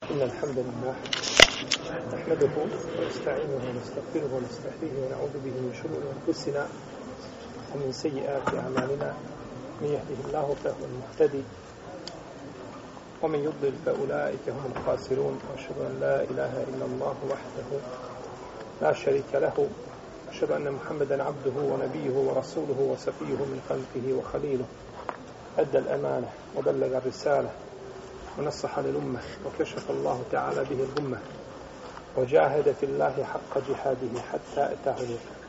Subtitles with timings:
[0.00, 0.94] إن الحمد لله
[2.12, 2.50] نحمده
[2.98, 6.68] ونستعينه ونستغفره ونستهديه ونعوذ به من شرور أنفسنا
[7.74, 9.14] ومن سيئات أعمالنا.
[9.80, 11.42] من يهده الله فهو المهتدي
[13.22, 15.40] ومن يضلل فأولئك هم الخاسرون.
[15.50, 17.68] وأشهد أن لا إله إلا الله وحده
[18.82, 19.68] لا شريك له.
[20.30, 24.64] أشهد أن محمدا عبده ونبيه ورسوله وسفيه من خلقه وخليله.
[25.58, 27.50] أدى الأمانة وبلغ الرسالة.
[28.38, 31.18] ونصح للأمة وكشف الله تعالى به الأمة
[32.16, 35.40] وجاهد في الله حق جهاده حتى أتاه اليقين.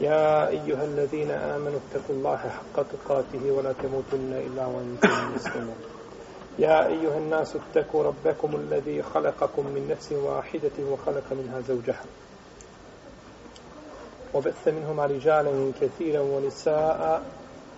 [0.00, 5.76] يا أيها الذين آمنوا اتقوا الله حق تقاته ولا تموتن إلا وأنتم مسلمون.
[6.58, 12.04] يا أيها الناس اتقوا ربكم الذي خلقكم من نفس واحدة وخلق منها زوجها.
[14.34, 17.22] وبث منهما رجالا كثيرا ونساء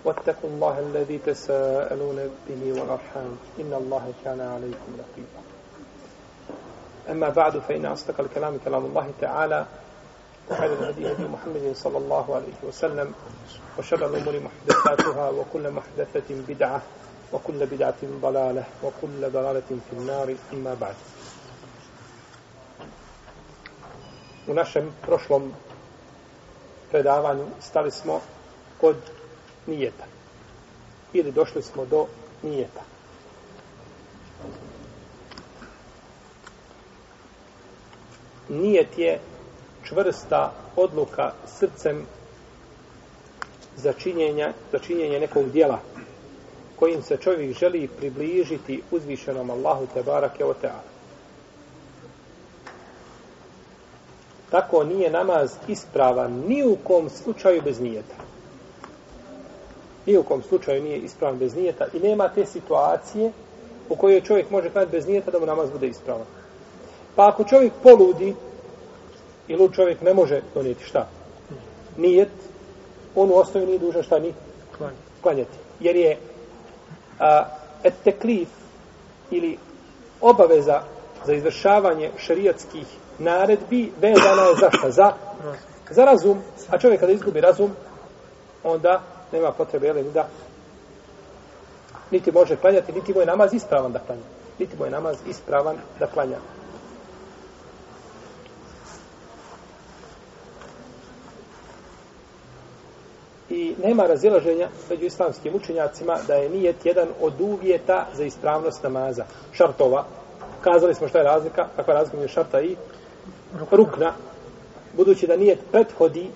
[0.04, 3.32] واتقوا الله الذي تساءلون به والأرحام.
[3.60, 5.40] إن الله كان عليكم رقيبا.
[7.10, 9.66] أما بعد فإن أصدق الكلام كلام الله تعالى
[10.50, 13.14] وخير الهدي هدي محمد صلى الله عليه وسلم
[13.78, 16.82] وشر الأمور محدثاتها وكل محدثة بدعة
[17.32, 20.34] وكل بدعة ضلالة وكل ضلالة في النار.
[20.52, 20.94] أما بعد.
[24.48, 25.52] U našem prošlom
[26.90, 28.20] predavanju stali smo
[28.80, 28.96] kod
[29.68, 30.04] nijeta.
[31.12, 32.06] Ili došli smo do
[32.42, 32.80] nijeta.
[38.48, 39.20] Nijet je
[39.84, 42.06] čvrsta odluka srcem
[43.76, 45.78] za činjenje, za činjenje nekog dijela
[46.78, 50.82] kojim se čovjek želi približiti uzvišenom Allahu te barake o teala.
[54.50, 58.27] Tako nije namaz ispravan ni u kom slučaju bez nijeta.
[60.08, 63.32] Ni u kom slučaju nije ispravan bez nijeta i nema te situacije
[63.88, 66.26] u kojoj čovjek može klanjati bez nijeta da mu namaz bude ispravan.
[67.16, 68.34] Pa ako čovjek poludi
[69.48, 71.08] i lud čovjek ne može donijeti šta?
[71.96, 72.28] Nijet,
[73.14, 74.34] on u osnovi nije dužan šta ni
[75.22, 75.58] klanjati.
[75.80, 76.16] Jer je
[77.20, 77.44] a,
[77.84, 78.48] et teklif
[79.30, 79.58] ili
[80.20, 80.82] obaveza
[81.26, 82.86] za izvršavanje šarijatskih
[83.18, 84.90] naredbi vezana je za šta?
[84.90, 85.12] Za,
[85.90, 86.38] za razum.
[86.70, 87.70] A čovjek kada izgubi razum,
[88.64, 90.28] onda nema potrebe, jel, da
[92.10, 94.22] niti može klanjati, niti mu je namaz ispravan da klanja.
[94.58, 96.36] Niti mu je namaz ispravan da klanja.
[103.50, 109.24] I nema razilaženja među islamskim učenjacima da je nijet jedan od uvjeta za ispravnost namaza.
[109.52, 110.04] Šartova.
[110.60, 112.76] Kazali smo šta je razlika, kakva je razlika među šarta i
[113.70, 114.12] rukna.
[114.96, 116.30] Budući da nijet prethodi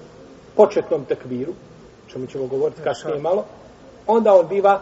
[0.56, 1.52] početnom tekbiru,
[2.11, 3.45] čemu ćemo govoriti kasnije malo,
[4.07, 4.79] onda on biva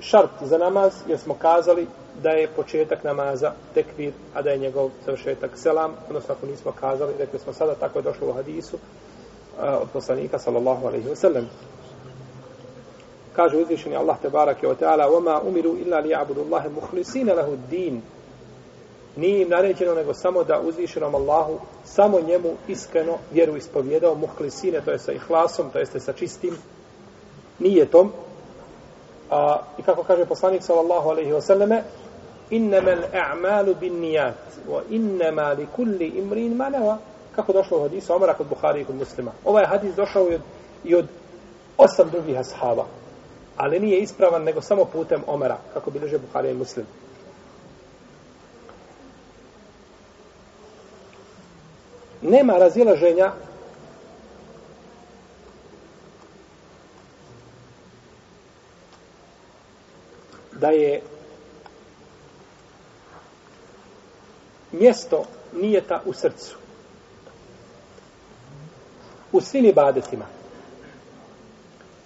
[0.00, 1.86] šart za namaz, jer smo kazali
[2.22, 7.12] da je početak namaza tekbir, a da je njegov završetak selam, odnosno ako nismo kazali,
[7.18, 8.76] rekli smo sada, tako je došlo u hadisu,
[9.60, 11.48] od poslanika sallallahu alaihi wa sallam.
[13.32, 17.56] Kaže uzvišeni Allah te barake wa ta'ala وَمَا umiru illa li abudu Allahe muhlisina lahu
[17.70, 18.02] din
[19.19, 24.91] nije im naređeno nego samo da uzvišenom Allahu samo njemu iskreno vjeru ispovjedao muhlisine, to
[24.91, 26.57] je sa ihlasom, to jeste sa čistim
[27.59, 28.11] nijetom.
[29.31, 31.83] A, I kako kaže poslanik sallallahu alaihi wa sallame
[32.49, 34.35] innama al-a'malu bin nijat
[34.69, 36.97] wa innama li kulli imrin manava
[37.35, 39.31] kako došlo u hadisu Omara kod Buhari i kod muslima.
[39.45, 40.41] Ovaj hadis došao i od,
[40.83, 41.07] i od
[41.77, 42.85] osam drugih ashaba.
[43.57, 46.85] Ali nije ispravan nego samo putem Omara, kako bilježe Buhari i muslim.
[52.21, 53.31] Nema razilaženja
[60.51, 61.01] da je
[64.71, 66.55] mjesto nijeta u srcu
[69.31, 70.25] u svim ibadetima.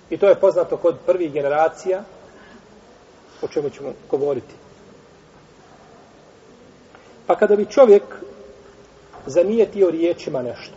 [0.09, 2.03] I to je poznato kod prvih generacija,
[3.41, 4.53] o čemu ćemo govoriti.
[7.27, 8.03] Pa kada bi čovjek
[9.25, 10.75] zanijetio riječima nešto,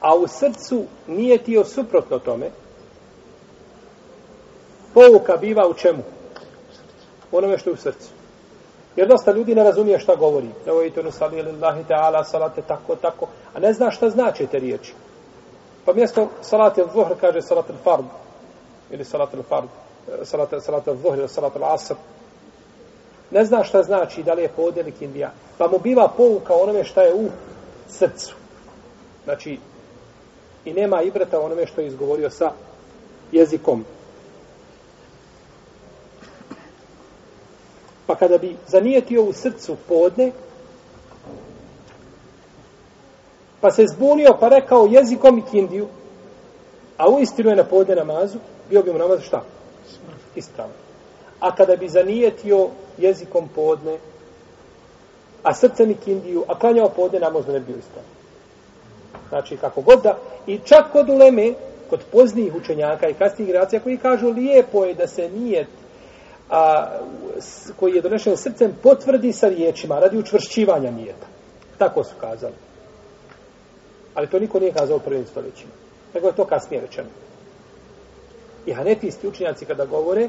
[0.00, 2.50] a u srcu nijetio suprotno tome,
[4.94, 6.02] pouka biva u čemu?
[7.32, 8.08] U onome što je u srcu.
[8.96, 10.48] Jer dosta ljudi ne razumije šta govori.
[10.66, 13.26] Evo i to nusali lillahi ta'ala, salate tako, tako.
[13.54, 14.94] A ne zna šta znači te riječi.
[15.84, 18.04] Pa mjesto salate il zuhr kaže salat al fard.
[18.90, 19.68] Ili salat al fard.
[20.22, 21.94] Salat, salat al zuhr ili salat al asr.
[23.32, 25.32] Ne zna šta znači da li je podelik indija.
[25.58, 27.28] Pa mu biva pouka onome šta je u
[27.88, 28.34] srcu.
[29.24, 29.58] Znači,
[30.64, 32.52] i nema ibrata onome što je izgovorio sa
[33.32, 33.84] jezikom.
[38.06, 40.32] Pa kada bi zanijetio u srcu podne,
[43.60, 45.88] pa se zbunio pa rekao jezikom i kindiju,
[46.96, 48.38] a u istinu je na podne namazu,
[48.70, 49.42] bio bi mu namaz šta?
[50.34, 50.91] Ispravno.
[51.42, 52.68] A kada bi zanijetio
[52.98, 53.98] jezikom podne,
[55.42, 58.10] a srcem i kindiju, a klanjao podne, namaz ne bi bio ispravno.
[59.28, 61.54] Znači, kako god da, i čak kod uleme,
[61.90, 65.68] kod poznijih učenjaka i kasnijih generacija koji kažu lijepo je da se nijet
[66.50, 66.86] a,
[67.76, 71.26] koji je donešen srcem potvrdi sa riječima radi učvršćivanja nijeta.
[71.78, 72.54] Tako su kazali.
[74.14, 75.72] Ali to niko nije kazao u prvim stoljećima.
[76.14, 77.08] Nego je to kasnije rečeno.
[78.66, 80.28] I hanefisti učenjaci kada govore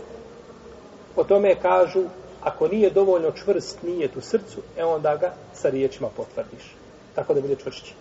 [1.15, 2.03] o tome kažu
[2.41, 6.75] ako nije dovoljno čvrst nijet u srcu, e onda ga sa riječima potvrdiš.
[7.15, 7.93] Tako da bude čvršći.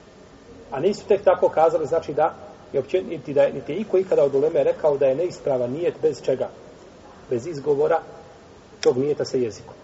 [0.70, 2.34] A nisu tek tako kazali, znači da
[2.72, 5.94] je opće, niti da niti je iko ikada od uleme rekao da je neispravan nijet
[6.02, 6.48] bez čega?
[7.30, 8.00] Bez izgovora
[8.80, 9.74] tog nijeta sa jezikom.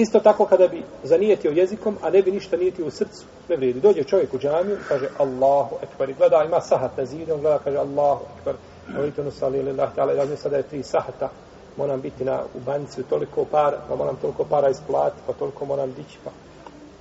[0.00, 3.80] Isto tako kada bi zanijetio jezikom, a ne bi ništa nijetio u srcu, ne vrijedi.
[3.80, 7.76] Dođe čovjek u džamiju, kaže Allahu ekber, i gleda, ima sahat na zidu, gleda, kaže
[7.78, 8.54] Allahu ekber,
[8.88, 11.28] molite ono sali ili Allah, ali razmišlja da je tri sahata,
[11.76, 15.92] moram biti na, u banci toliko para, pa moram toliko para isplati, pa toliko moram
[15.92, 16.30] dići, pa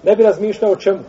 [0.03, 0.99] ne bi razmišljao o čemu.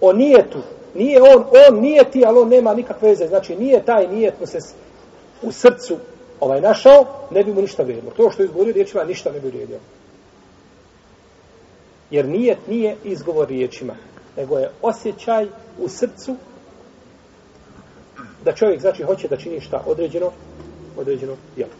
[0.00, 0.58] O nijetu.
[0.94, 3.26] Nije on, on nijeti, ali on nema nikakve veze.
[3.26, 4.58] Znači, nije taj nijet mu se
[5.42, 5.96] u srcu
[6.40, 8.12] ovaj našao, ne bi mu ništa vrijedilo.
[8.16, 9.80] To što je izgovorio riječima, ništa ne bi vrijedilo.
[12.10, 13.94] Jer nijet nije izgovor riječima,
[14.36, 15.46] nego je osjećaj
[15.78, 16.36] u srcu
[18.44, 20.30] da čovjek znači hoće da čini šta određeno,
[20.96, 21.72] određeno djelo.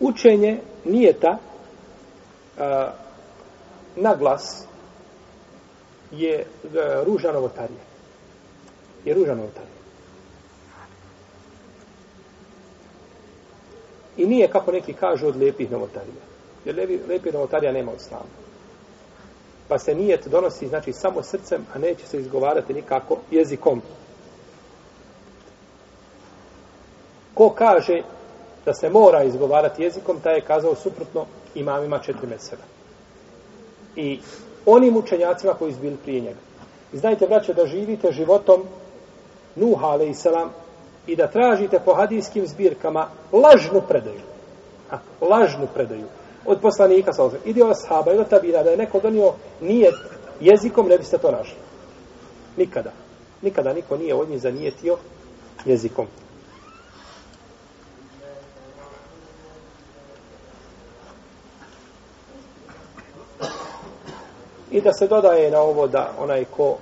[0.00, 1.38] Učenje nijeta
[2.58, 2.92] a,
[3.96, 4.64] na glas
[6.12, 7.80] je a, ruža novotarija.
[9.04, 9.77] Je ruža novotarija.
[14.18, 16.22] I nije, kako neki kažu, od lijepih novotarija.
[16.64, 18.24] Jer lepi, lepi novotarija nema od slama.
[19.68, 23.82] Pa se nijet donosi, znači, samo srcem, a neće se izgovarati nikako jezikom.
[27.34, 28.02] Ko kaže
[28.64, 32.62] da se mora izgovarati jezikom, taj je kazao suprotno imamima četiri mesela.
[33.96, 34.20] I
[34.66, 36.40] onim učenjacima koji izbili prije njega.
[36.92, 38.62] I znajte, braće, da živite životom
[39.56, 40.50] Nuh, ale i selam,
[41.08, 44.20] i da tražite po hadijskim zbirkama lažnu predaju.
[44.90, 46.04] A, lažnu predaju.
[46.46, 49.92] Od poslanika, sa ozim, ili od sahaba, ili od tabira, da je neko donio nije
[50.40, 51.56] jezikom, ne biste to našli.
[52.56, 52.92] Nikada.
[53.42, 54.96] Nikada niko nije od njih zanijetio
[55.64, 56.06] jezikom.
[64.70, 66.76] I da se dodaje na ovo da onaj ko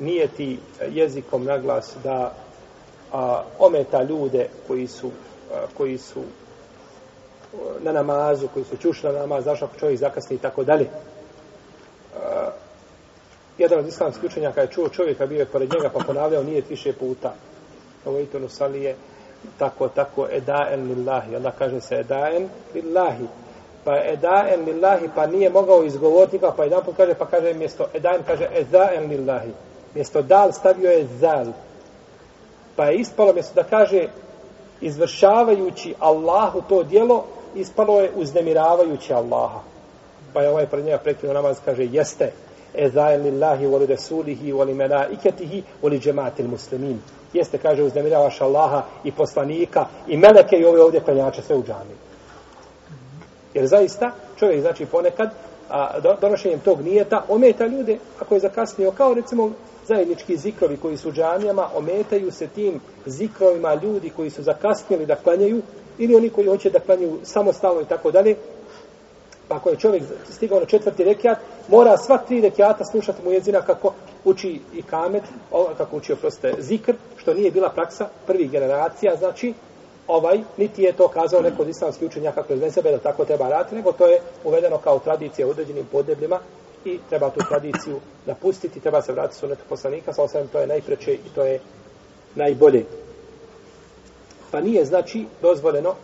[0.00, 0.58] nije ti
[0.90, 2.43] jezikom naglas da
[3.14, 5.10] a, ometa ljude koji su,
[5.52, 6.20] a, koji su
[7.82, 10.88] na namazu, koji su čušli na namaz, zašto ako čovjek zakasni i tako dalje.
[13.58, 16.92] Jedan od islamskih učenjaka je čuo čovjeka, bio je pored njega, pa ponavljao nije više
[16.92, 17.34] puta.
[18.04, 18.38] Ovo je to
[19.58, 21.36] tako, tako, edaen lillahi.
[21.36, 23.26] Onda kaže se edaen lillahi
[23.84, 27.86] pa edaen lillahi, pa nije mogao izgovoriti pa, pa jedan put kaže, pa kaže mjesto
[27.94, 29.50] edaen, kaže edaen lillahi.
[29.94, 31.46] Mjesto dal stavio je zal.
[32.76, 34.08] Pa je ispalo mjesto da kaže
[34.80, 39.60] izvršavajući Allahu to dijelo, ispalo je uznemiravajući Allaha.
[40.32, 42.32] Pa je ovaj pred njega prekinuo namaz, kaže jeste
[42.74, 47.00] edaen lillahi voli resulihi voli melaiketihi voli džematil muslimin.
[47.32, 51.94] Jeste, kaže, uznemiravaš Allaha i poslanika i meleke i ove ovdje klanjače sve u džami.
[53.54, 55.30] Jer zaista čovjek znači ponekad
[55.70, 59.50] a, donošenjem tog nijeta ometa ljude ako je zakasnio kao recimo
[59.86, 65.62] zajednički zikrovi koji su džamijama ometaju se tim zikrovima ljudi koji su zakasnili da klanjaju
[65.98, 68.36] ili oni koji hoće da klanjaju samostalno i tako dalje.
[69.48, 73.60] Pa ako je čovjek stigao na četvrti rekiat mora sva tri rekiata slušati mu jezina
[73.60, 73.92] kako
[74.24, 75.22] uči i kamet
[75.76, 79.54] kako uči oproste zikr što nije bila praksa prvih generacija znači
[80.06, 83.74] ovaj, niti je to kazao neko od islamskih učenjaka kroz sebe da tako treba raditi,
[83.74, 86.38] nego to je uvedeno kao tradicija u određenim podnebljima
[86.84, 91.14] i treba tu tradiciju napustiti, treba se vratiti sunetu poslanika, sa osvijem to je najpreće
[91.14, 91.60] i to je
[92.34, 92.84] najbolje.
[94.50, 95.94] Pa nije znači dozvoljeno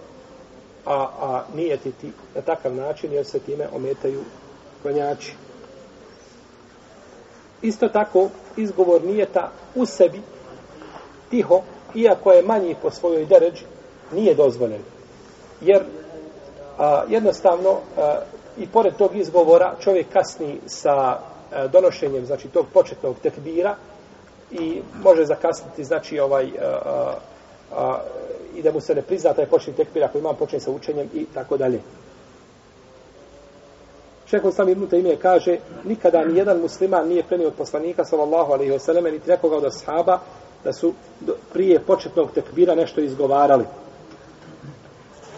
[0.87, 4.21] a, a nijetiti na takav način jer se time ometaju
[4.83, 5.35] klanjači.
[7.62, 10.21] Isto tako izgovor nijeta u sebi
[11.30, 11.62] tiho,
[11.95, 13.64] iako je manji po svojoj deređi,
[14.12, 14.83] nije dozvoljen.
[15.61, 15.83] Jer
[16.79, 18.19] a, jednostavno a,
[18.59, 21.19] i pored tog izgovora čovjek kasni sa a,
[21.73, 23.76] donošenjem znači tog početnog tekbira
[24.50, 27.14] i može zakasniti, znači, ovaj, a,
[27.76, 28.00] a,
[28.57, 31.26] i da mu se ne prizna taj početni tekbir ako imam počne sa učenjem i
[31.35, 31.81] tako dalje.
[34.31, 38.73] Šehol sam Ibn Taymiye kaže, nikada ni jedan musliman nije prenio od poslanika, sallallahu alaihi
[38.73, 40.19] wasallam, niti nekoga od ashaba,
[40.64, 40.93] da su
[41.52, 43.64] prije početnog tekbira nešto izgovarali.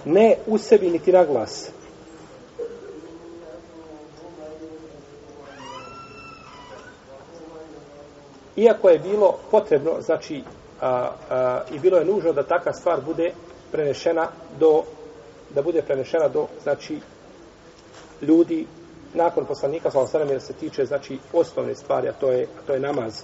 [0.05, 1.71] Ne u sebi, niti na glas.
[8.57, 10.43] Iako je bilo potrebno, znači,
[10.81, 13.33] a, a, i bilo je nužno da taka stvar bude
[13.73, 14.29] prenešena
[14.59, 14.83] do,
[15.55, 16.99] da bude prenešena do, znači,
[18.23, 18.67] ljudi
[19.15, 22.73] nakon poslanika sa osanem jer se tiče znači osnovne stvari a to je a to
[22.73, 23.23] je namaz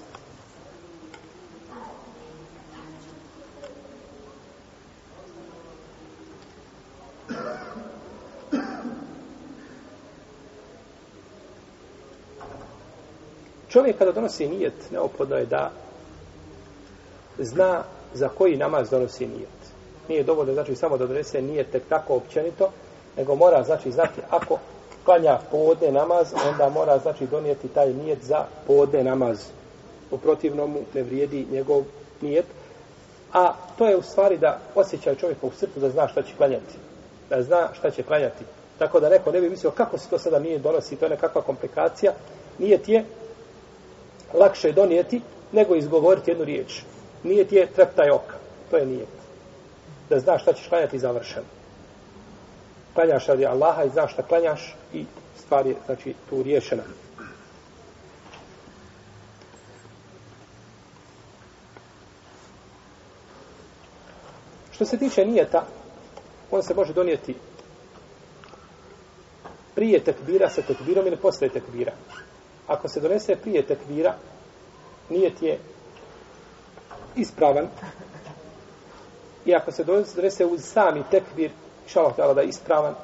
[13.69, 15.71] Čovjek kada donosi nijet, neophodno je da
[17.39, 17.83] zna
[18.15, 19.59] za koji namaz donosi nijet.
[20.09, 22.71] Nije dovoljno znači samo da donese nijet tek tako općenito,
[23.17, 24.59] nego mora znači znati ako
[25.05, 29.39] klanja podne namaz, onda mora znači donijeti taj nijet za podne namaz.
[30.11, 31.83] U protivnom mu ne vrijedi njegov
[32.21, 32.45] nijet.
[33.33, 36.75] A to je u stvari da osjeća čovjek u srcu da zna šta će klanjati.
[37.31, 38.45] Da zna šta će klanjati.
[38.79, 41.43] Tako da neko ne bi mislio kako se to sada nije donosi, to je nekakva
[41.43, 42.13] komplikacija.
[42.59, 43.05] Nijet je
[44.35, 45.21] lakše donijeti
[45.53, 46.83] nego izgovoriti jednu riječ.
[47.23, 48.37] Nijet je treptaj oka.
[48.71, 49.09] To je nijet.
[50.11, 51.47] Da znaš šta ćeš klanjati završeno
[52.99, 55.05] klanjaš radi Allaha i znaš šta klanjaš i
[55.39, 56.83] stvar je znači tu riješena.
[64.71, 65.67] Što se tiče nijeta,
[66.51, 67.35] on se može donijeti
[69.75, 71.93] prije tekbira sa tekbirom ili posle tekbira.
[72.69, 74.15] Ako se donese prije tekvira,
[75.09, 75.59] nijet je
[77.17, 77.69] ispravan.
[79.45, 81.51] I ako se donese uz sami tekvir,
[81.87, 82.95] šalak tala da je ispravan.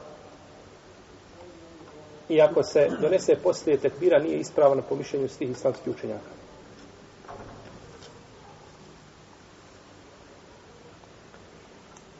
[2.29, 6.35] I ako se donese poslije tekvira, nije ispravan po mišljenju svih islamskih učenjaka.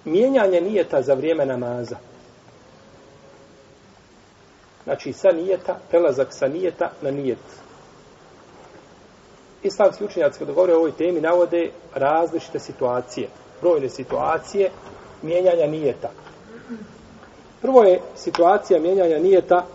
[0.05, 1.97] Mijenjanje nijeta za vrijeme namaza.
[4.85, 7.39] Znači, sa nijeta, prelazak sa nijeta na nijet.
[9.63, 13.29] Islamski učenjaci, kada govore o ovoj temi, navode različite situacije,
[13.61, 14.71] brojne situacije
[15.23, 16.11] mijenjanja nijeta.
[17.63, 19.67] Prvo je situacija mijenjanja nijeta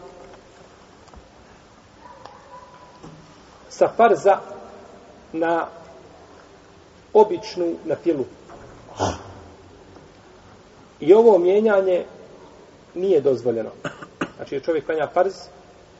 [3.69, 4.37] sa farza
[5.33, 5.67] na
[7.13, 8.25] običnu na filu.
[10.99, 12.05] I ovo mijenjanje
[12.95, 13.69] nije dozvoljeno.
[14.39, 15.33] Znači, čovjek klanja farz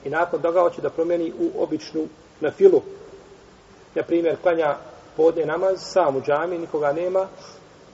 [0.06, 2.08] i nakon toga hoće da promijeni u običnu
[2.42, 2.82] na filu.
[3.96, 4.76] Na primjer, klanja
[5.18, 7.28] podne namaz, sam u džami, nikoga nema,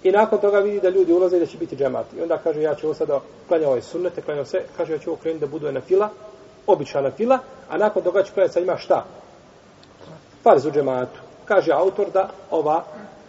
[0.05, 2.05] I nakon toga vidi da ljudi ulaze i da će biti džemat.
[2.17, 5.09] I onda kaže, ja ću ovo sada klanjati ovaj sunnete, klanjati sve, kaže, ja ću
[5.09, 6.09] ovo krenuti da budu na fila,
[6.67, 9.05] obična na fila, a nakon toga će klanjati sa ima šta?
[10.43, 11.19] Farz u džematu.
[11.45, 12.83] Kaže autor da ova,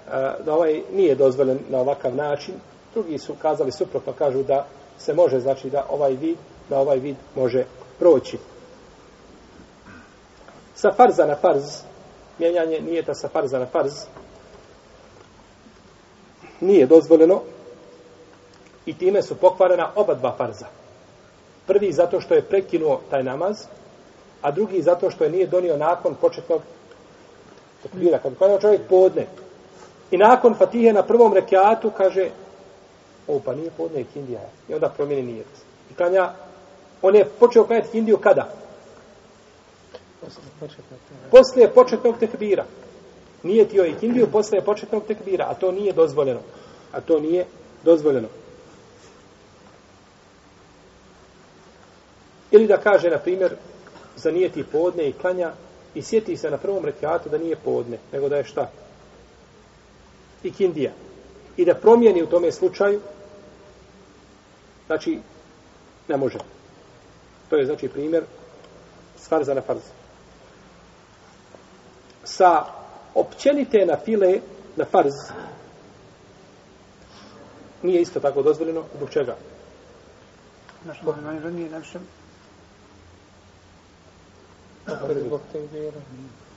[0.08, 2.54] e, da ovaj nije dozvoljen na ovakav način.
[2.94, 4.66] Drugi su kazali suprotno, kažu da
[4.99, 7.64] se može, znači da ovaj vid, da ovaj vid može
[7.99, 8.38] proći.
[10.75, 11.64] Sa farza na farz,
[12.38, 13.92] mijenjanje nije ta sa farza na farz,
[16.61, 17.40] nije dozvoljeno
[18.87, 20.66] i time su pokvarena oba dva farza.
[21.66, 23.56] Prvi zato što je prekinuo taj namaz,
[24.42, 26.62] a drugi zato što je nije donio nakon početnog
[27.82, 28.18] tekbira.
[28.18, 29.26] Kad klanjao čovjek podne
[30.11, 32.30] i nakon fatihe na prvom rekiatu kaže
[33.28, 35.46] o pa nije podne kindija i onda promijeni nijet.
[35.90, 36.32] I klanja,
[37.02, 38.52] on je počeo klanjati kindiju kada?
[41.30, 42.64] Poslije početnog tekbira
[43.46, 46.40] nije tio i kindiju posle početnog tekbira, a to nije dozvoljeno.
[46.92, 47.46] A to nije
[47.84, 48.28] dozvoljeno.
[52.50, 53.56] Ili da kaže, na primjer,
[54.16, 55.52] zanijeti podne i klanja
[55.94, 58.70] i sjeti se na prvom rekiatu da nije podne, nego da je šta?
[60.42, 60.92] I kindija.
[61.56, 63.00] I da promijeni u tome slučaju,
[64.86, 65.18] znači,
[66.08, 66.38] ne može.
[67.50, 68.24] To je, znači, primjer
[69.18, 69.92] s farza na farza.
[72.24, 72.64] Sa
[73.14, 74.40] općenite na file,
[74.76, 75.14] na farz,
[77.82, 78.84] nije isto tako dozvoljeno.
[78.96, 79.36] Zbog čega?
[80.84, 82.02] Naš moj ranije našem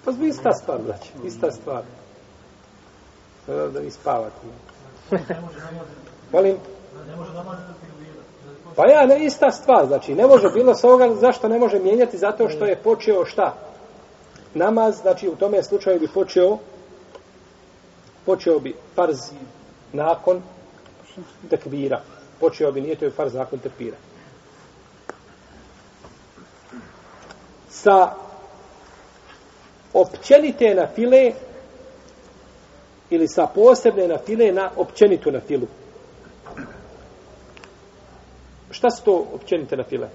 [0.05, 1.09] Pa zbog ista stvar, braći.
[1.25, 1.83] Ista stvar.
[3.47, 4.35] Da vi spavate.
[6.31, 6.57] Molim?
[8.75, 9.87] Pa ja, ne, ista stvar.
[9.87, 12.17] Znači, ne može bilo s ovoga, zašto ne može mijenjati?
[12.17, 13.69] Zato što je počeo šta?
[14.53, 16.57] namaz, znači u tome slučaju bi počeo
[18.25, 19.17] počeo bi farz
[19.93, 20.41] nakon
[21.49, 22.01] tekbira.
[22.39, 23.97] Počeo bi, nije to je farz nakon tekbira.
[27.69, 28.13] Sa
[29.93, 31.31] općenite na file
[33.09, 35.67] ili sa posebne na file na općenitu na filu.
[38.71, 40.09] Šta su to općenite na file?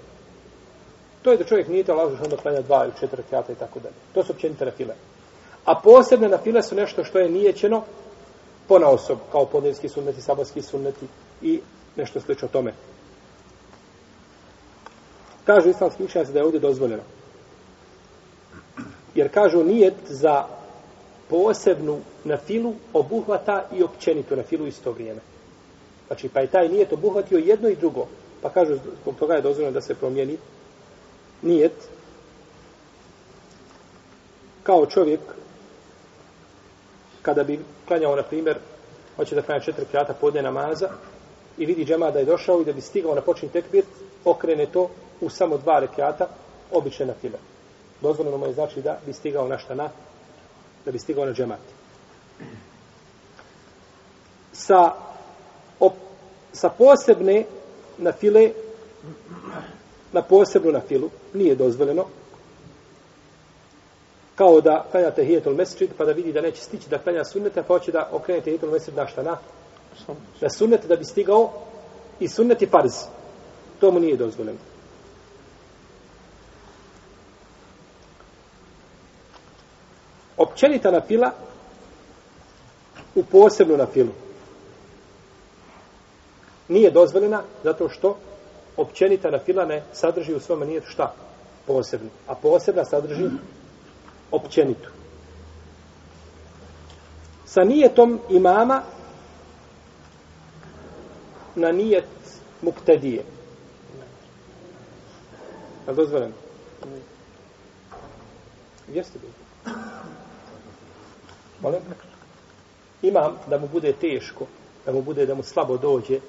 [1.23, 3.80] To je da čovjek nije to lažno da klanja dva ili četiri kjata i tako
[3.80, 3.94] dalje.
[4.14, 4.94] To su općenite na file.
[5.64, 7.84] A posebne na file su nešto što je nijećeno
[8.68, 11.06] po na osob, kao podnevski sunneti, sabarski sunneti
[11.42, 11.61] i
[11.96, 12.73] nešto slično tome.
[15.44, 17.02] Kažu islamski učenjaci da je ovdje dozvoljeno.
[19.14, 20.44] Jer kažu nijet za
[21.28, 25.20] posebnu na filu obuhvata i općenitu na filu isto vrijeme.
[26.06, 28.06] Znači, pa je taj nijet obuhvatio jedno i drugo.
[28.44, 30.38] Pa kažu, zbog toga je dozvoljeno da se promijeni
[31.42, 31.72] nijet
[34.62, 35.20] kao čovjek
[37.22, 38.58] kada bi klanjao, na primjer,
[39.16, 40.88] hoće da klanja četiri kjata podne namaza
[41.58, 43.84] i vidi džema da je došao i da bi stigao na počin tekbir,
[44.24, 46.28] okrene to u samo dva rekiata,
[46.72, 47.38] obične na file.
[48.00, 49.88] Dozvoljeno mu je znači da bi stigao na šta na,
[50.84, 51.60] da bi stigao na džemat.
[54.52, 54.92] Sa,
[55.80, 55.92] op,
[56.52, 57.44] sa posebne
[57.98, 58.50] na file,
[60.12, 62.04] na posebnu na filu, nije dozvoljeno,
[64.34, 67.74] kao da klanjate hijetul mesečid, pa da vidi da neće stići da klanja sunnete, pa
[67.74, 69.38] hoće da okrenete hijetul mesečid na šta na?
[70.40, 71.52] Na sunnete da bi stigao
[72.20, 72.92] i sunnet je farz.
[73.80, 74.58] To mu nije dozvoljeno.
[80.36, 81.30] Općenita na fila
[83.14, 84.23] u posebnu na filu
[86.68, 88.16] nije dozvoljena zato što
[88.76, 91.14] općenita nafila ne sadrži u svome nijetu šta?
[91.66, 92.09] Posebno.
[92.26, 93.25] A posebna sadrži
[94.30, 94.90] općenitu.
[97.44, 98.83] Sa nijetom imama
[101.55, 102.05] na nijet
[102.62, 103.24] muktedije.
[105.87, 106.35] A dozvoljeno?
[108.88, 109.33] Gdje ste bili?
[111.61, 111.81] Molim?
[113.03, 114.46] Imam da mu bude teško,
[114.87, 116.20] da mu bude, da mu slabo dođe,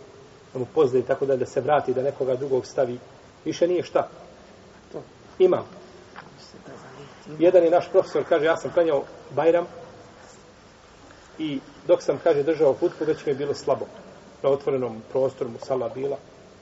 [0.55, 2.99] da mu tako da, da se vrati, da nekoga drugog stavi.
[3.45, 4.09] Više nije šta?
[5.39, 5.63] Ima.
[7.39, 9.03] Jedan je naš profesor, kaže, ja sam klanjao
[9.35, 9.65] Bajram
[11.39, 13.85] i dok sam, kaže, držao hutbu, već mi je bilo slabo.
[14.43, 16.17] Na otvorenom prostoru mu sala bila,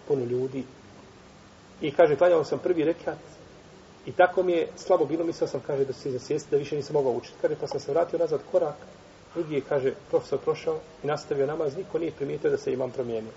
[0.07, 0.63] puno ljudi.
[1.81, 3.17] I kaže, klanjao sam prvi rekat
[4.05, 6.93] i tako mi je slabo bilo, mislio sam, kaže, da se zasjesti, da više nisam
[6.93, 7.37] mogao učiti.
[7.41, 8.75] Kaže, pa sam se vratio nazad korak,
[9.35, 13.31] drugi je, kaže, profesor prošao i nastavio namaz, niko nije primijetio da se imam promijenio.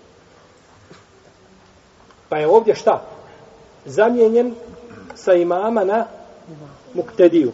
[2.28, 3.02] Pa je ovdje šta?
[3.84, 4.54] Zamijenjen
[5.14, 6.06] sa imama na
[6.94, 7.52] muktediju.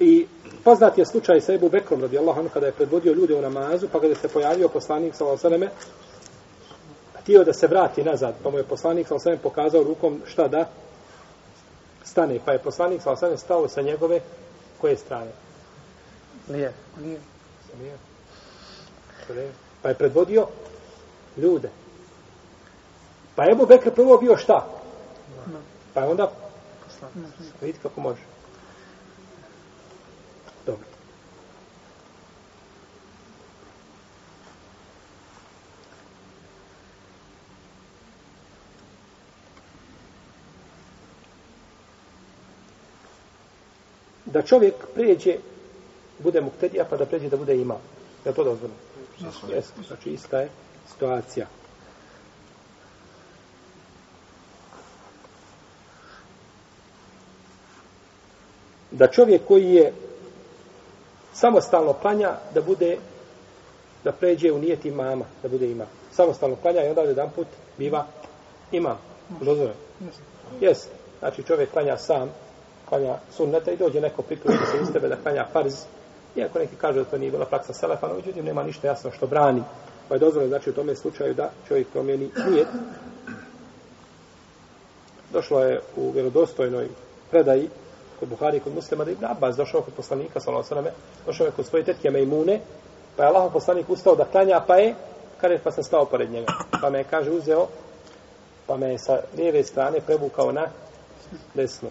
[0.00, 0.26] I
[0.64, 4.00] poznat je slučaj sa Ebu Bekrom, radi Allah, kada je predvodio ljude u namazu, pa
[4.00, 5.70] kada se pojavio poslanik sa Osaneme,
[7.20, 10.68] htio da se vrati nazad, pa mu je poslanik sa Osaneme pokazao rukom šta da
[12.04, 14.20] stane, pa je poslanik sa Osaneme stao sa njegove
[14.80, 15.30] koje strane?
[16.48, 16.72] Nije.
[17.00, 18.13] Nije.
[19.82, 20.46] Pa je predvodio
[21.36, 21.70] ljude.
[23.34, 24.66] Pa je Ebu Bekr prvo bio šta?
[25.94, 26.30] Pa je onda
[27.60, 28.20] vidite kako može.
[30.66, 30.86] Dobro.
[44.24, 45.36] Da čovjek pređe,
[46.18, 47.78] bude muktedija, pa da pređe da bude imam.
[48.24, 48.74] Je to dozvoljeno?
[49.20, 49.82] Jeste.
[49.88, 50.48] Znači, ista je
[50.92, 51.46] situacija.
[58.94, 59.92] da čovjek koji je
[61.32, 62.96] samostalno klanja da bude
[64.04, 65.84] da pređe u nijeti mama, da bude ima.
[66.12, 67.46] Samostalno klanja i onda jedan put
[67.78, 68.06] biva
[68.72, 68.96] ima.
[69.40, 69.74] Dozvoljeno?
[70.60, 70.86] Jes.
[71.18, 72.30] Znači čovjek klanja sam,
[72.88, 75.74] klanja sunneta i dođe neko priključi se iz tebe da klanja farz.
[76.36, 79.26] Iako neki kažu da to nije bila praksa selefa, no međutim nema ništa jasno što
[79.26, 79.62] brani.
[80.08, 82.68] Pa je dozvoljeno znači u tome slučaju da čovjek promijeni nijet.
[85.32, 86.88] Došlo je u vjerodostojnoj
[87.30, 87.68] predaji
[88.20, 91.66] kod Buhari, kod muslima, da Ibn Abbas došao kod poslanika, sallallahu alejhi došao je kod
[91.66, 92.60] svoje tetke Mejmune,
[93.16, 94.94] pa je Allah poslanik ustao da klanja, pa je,
[95.40, 96.52] kaže, pa sam stao pored njega.
[96.80, 97.66] Pa me je, kaže, uzeo,
[98.66, 100.66] pa me je sa lijeve strane prevukao na
[101.54, 101.88] desno.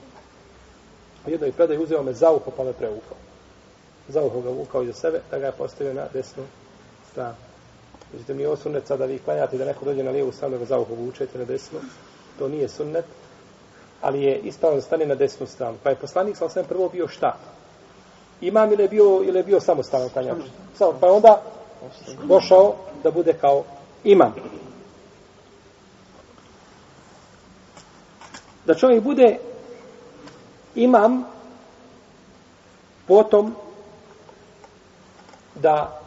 [1.27, 3.22] U jednoj predaj uzeo me za uho, pa me prevukao.
[4.07, 6.43] Za uho ga vukao iza sebe, da ga je postavio na desnu
[7.11, 7.35] stranu.
[8.13, 10.65] Međutim, nije ovo sunnet sada vi klanjate da neko dođe na lijevu stranu, da ga
[10.65, 11.79] za uho vučete na desnu.
[12.39, 13.05] To nije sunnet.
[14.03, 15.77] ali je ispravno da stane na desnu stranu.
[15.83, 17.37] Pa je poslanik sa osvijem prvo bio šta?
[18.41, 20.37] Imam ili je bio, ili je bio samostalan klanjač?
[20.77, 21.41] Samo, pa je onda
[22.23, 23.63] došao da bude kao
[24.03, 24.33] imam.
[28.65, 29.37] Da čovjek bude
[30.75, 31.23] imam
[33.07, 33.55] potom
[35.55, 35.99] da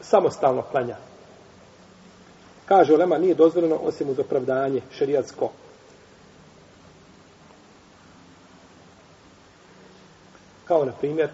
[0.00, 0.96] samostalno klanja.
[2.66, 5.50] Kaže Olema, nije dozvoljeno osim uz opravdanje šerijatsko.
[10.64, 11.30] Kao, na primjer,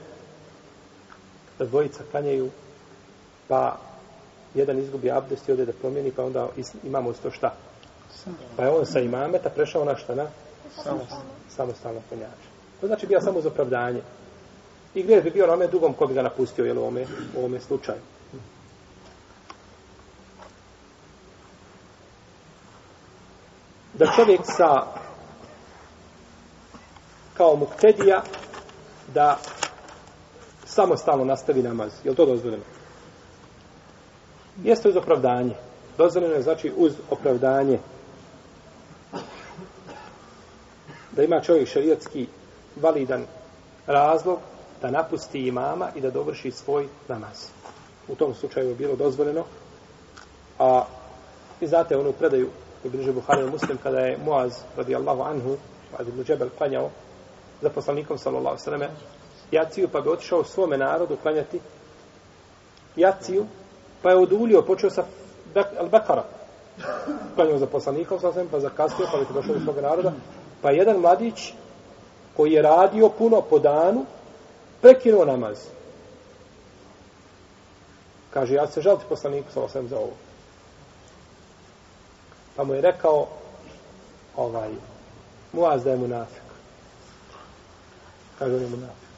[1.58, 2.50] da dvojica klanjaju,
[3.48, 3.76] pa
[4.54, 6.48] jedan izgubi abdest i ode da promijeni, pa onda
[6.84, 7.54] imamo isto šta.
[8.56, 10.26] Pa je on sa imameta prešao na šta, na?
[11.48, 12.48] Samostalno klanjače.
[12.80, 14.00] To znači bija samo uz opravdanje.
[14.94, 17.44] I grijeh bi bio na ome dugom ko bi ga napustio, jel u ome, u
[17.44, 17.98] ome slučaju.
[23.94, 24.86] Da čovjek sa
[27.34, 28.22] kao muktedija
[29.14, 29.38] da
[30.64, 31.92] samostalno nastavi namaz.
[32.04, 32.64] Je li to dozvoljeno?
[34.62, 35.54] Jeste uz opravdanje.
[35.98, 37.78] Dozvoljeno je znači uz opravdanje
[41.12, 42.26] da ima čovjek šarijatski
[42.76, 43.26] validan
[43.86, 44.38] razlog
[44.84, 47.48] da napusti imama i da dovrši svoj namaz.
[48.08, 49.44] U tom slučaju je bilo dozvoljeno.
[50.58, 50.84] A
[51.60, 52.50] vi znate onu predaju
[52.84, 55.56] u bliže Buhari muslim kada je Muaz radijallahu anhu
[55.92, 56.90] Muaz ibn Džebel klanjao
[57.62, 58.88] za poslanikom sallallahu sallame
[59.50, 61.60] jaciju pa bi otišao svome narodu klanjati
[62.96, 63.46] jaciju
[64.02, 65.04] pa je odulio počeo sa
[65.54, 66.22] al-Bekara
[67.34, 70.12] klanjao za poslanikom sallallahu pa zakasnio pa bi došao do svoga naroda
[70.62, 71.52] pa jedan mladić
[72.36, 74.04] koji je radio puno po danu
[74.84, 75.58] prekinuo namaz.
[78.30, 80.12] Kaže, ja se žaliti poslaniku sa osam za ovo.
[82.56, 83.26] Pa mu je rekao,
[84.36, 84.68] ovaj,
[85.52, 86.42] muaz da je munafik.
[88.38, 89.08] Kaže, on je munafik.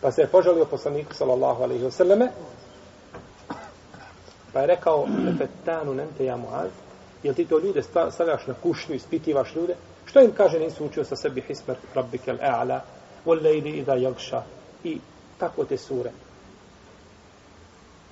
[0.00, 2.28] Pa se je požalio poslaniku, sallallahu alaihi wasallame,
[4.52, 6.70] pa je rekao, efetanu nente ja muaz,
[7.22, 9.76] jel ti to ljude stavljaš na kušnju, ispitivaš ljude?
[10.06, 12.80] Što im kaže, nisu učio sa sebi hismer, rabbikel e'ala,
[13.26, 14.42] wal lejli i da jelša,
[14.84, 14.98] i
[15.38, 16.10] tako te sure.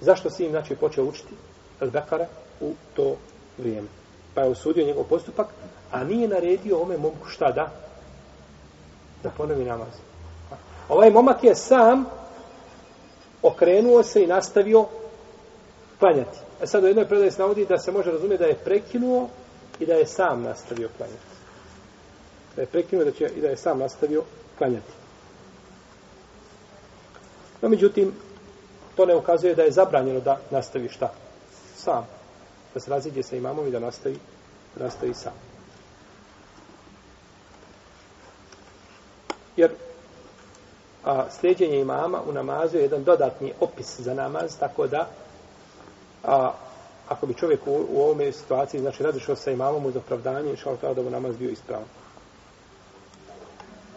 [0.01, 1.35] Zašto si im znači počeo učiti
[1.81, 2.27] Al-Bekara
[2.61, 3.17] u to
[3.59, 3.89] vrijeme?
[4.35, 5.47] Pa je usudio njegov postupak,
[5.91, 7.71] a nije naredio ome momku šta da?
[9.23, 9.95] Da ponovi namaz.
[10.89, 12.05] Ovaj momak je sam
[13.43, 14.87] okrenuo se i nastavio
[15.99, 16.39] klanjati.
[16.63, 19.29] A sad u jednoj predaji se navodi da se može razumjeti da je prekinuo
[19.81, 21.33] i da je sam nastavio klanjati.
[22.57, 24.23] Da je prekinuo da će, i da je sam nastavio
[24.59, 25.02] klanjati.
[27.63, 28.13] No, međutim,
[28.97, 31.13] to ne ukazuje da je zabranjeno da nastavi šta?
[31.77, 32.07] Sam.
[32.75, 34.19] Da se raziđe sa imamom i da nastavi,
[34.77, 35.33] da nastavi sam.
[39.57, 39.71] Jer
[41.05, 45.09] a, sljeđenje imama u namazu je jedan dodatni opis za namaz, tako da
[46.25, 46.53] a,
[47.09, 50.95] ako bi čovjek u, u ovome situaciji, znači razišao sa imamom uz opravdanje, išao tada
[50.95, 51.87] da bi namaz bio ispravan.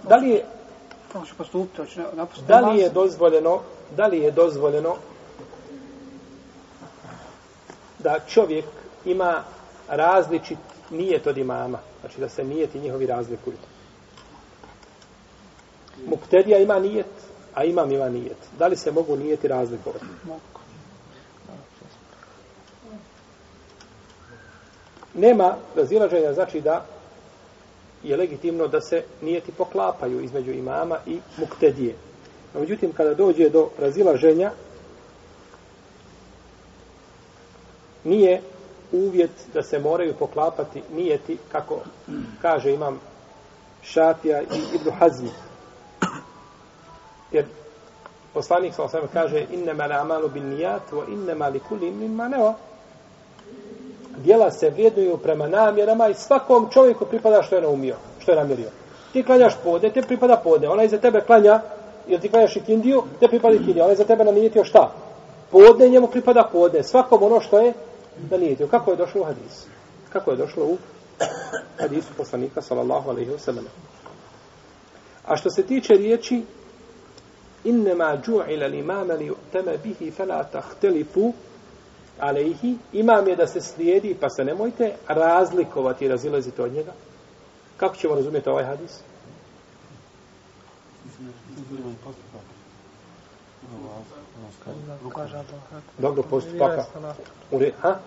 [0.03, 0.45] Da li je
[1.15, 1.77] Kako će postupiti?
[1.77, 3.59] Hoće napustiti da li je dozvoljeno
[3.95, 4.95] da li je dozvoljeno
[7.99, 8.65] da čovjek
[9.05, 9.43] ima
[9.89, 10.57] različit
[10.89, 11.79] nijet od imama?
[12.01, 13.57] Znači da se nijeti njihovi razlikuju.
[16.07, 17.11] Muktedija ima nijet
[17.53, 18.37] a imam ima nijet.
[18.59, 20.05] Da li se mogu nijeti razlikovati?
[25.13, 26.85] Nema razilaženja znači da
[28.05, 31.95] je legitimno da se nijeti poklapaju između imama i muktedije.
[32.53, 34.51] No, međutim, kada dođe do razilaženja,
[38.03, 38.41] nije
[38.91, 41.79] uvjet da se moraju poklapati nijeti, kako
[42.41, 42.99] kaže imam
[43.81, 45.29] Šafija i Ibnu Hazmi.
[47.31, 47.45] Jer
[48.33, 52.53] poslanik sa osam kaže innema la amalu bin nijat wa innema li kuli min maneva
[54.23, 58.69] dijela se vrijednuju prema namjerama i svakom čovjeku pripada što je naumio, što je namjerio.
[59.13, 60.69] Ti klanjaš pode, te pripada pode.
[60.69, 61.61] Ona iza tebe klanja,
[62.07, 63.83] jer ti klanjaš ikindiju, te pripada ikindiju.
[63.83, 64.91] Ona iza tebe namijetio šta?
[65.51, 66.83] Podne, njemu pripada podne.
[66.83, 67.73] Svakom ono što je
[68.29, 68.67] namijetio.
[68.67, 69.67] Kako je došlo u hadisu?
[70.09, 70.77] Kako je došlo u
[71.77, 73.65] hadisu poslanika, sallallahu alaihi wa sallam.
[75.25, 76.43] A što se tiče riječi,
[77.63, 81.33] innema džu'ila l'imama li u'teme bihi fela tahtelifu
[82.19, 86.91] alejhi, imam je da se slijedi, pa se nemojte razlikovati i razilaziti od njega.
[87.77, 88.99] Kako ćemo razumjeti ovaj hadis?
[95.97, 96.85] Dobro postupaka.
[97.51, 97.99] U re, ha?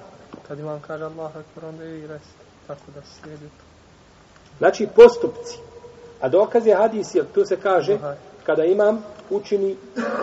[0.49, 2.37] Kad imam kaže Allah, onda i rest.
[2.67, 3.65] Tako da slijedi to.
[4.59, 5.59] Znači, postupci
[6.21, 8.15] A dokaz je hadis, jer tu se kaže, Aha
[8.49, 9.77] kada imam učini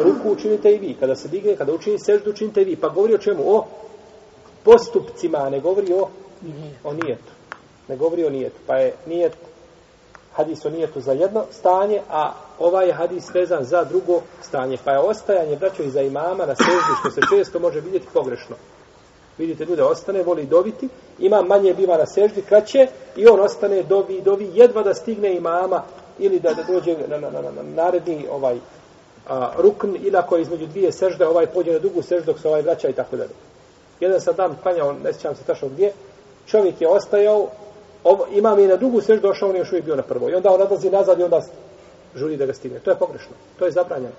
[0.04, 0.96] ruku, učinite i vi.
[1.00, 2.76] Kada se digne, kada učini seždu, učinite i vi.
[2.76, 3.44] Pa govori o čemu?
[3.46, 3.66] O
[4.64, 6.08] postupcima, a ne govori o,
[6.84, 7.32] o nijetu.
[7.88, 8.56] Ne govori o nijetu.
[8.68, 9.34] Pa je nijet,
[10.34, 14.78] hadis o nijetu za jedno stanje, a ovaj je hadis vezan za drugo stanje.
[14.86, 18.56] Pa je ostajanje, braćo, i za imama na seždu, što se često može vidjeti pogrešno.
[19.38, 24.22] Vidite, ljude ostane, voli dobiti, ima manje biva na seždi, kraće, i on ostane, dovi,
[24.22, 25.84] dovi, jedva da stigne imama,
[26.20, 28.58] ili da, da dođe na, na, na, na, na naredni ovaj
[29.28, 32.48] a, rukn, ili ako je između dvije sežde, ovaj pođe na dugu seždu, dok se
[32.48, 33.34] ovaj vraća i tako dalje.
[34.00, 35.92] Jedan sam dan klanjao, ne sjećam se tačno gdje,
[36.46, 37.48] čovjek je ostajao,
[38.04, 40.30] ovo, imam i na dugu seždu došao, on je još uvijek bio na prvo.
[40.30, 41.42] I onda on odlazi nazad i onda
[42.16, 42.80] žuri da ga stigne.
[42.80, 43.32] To je pogrešno.
[43.60, 44.16] To je zabranjeno.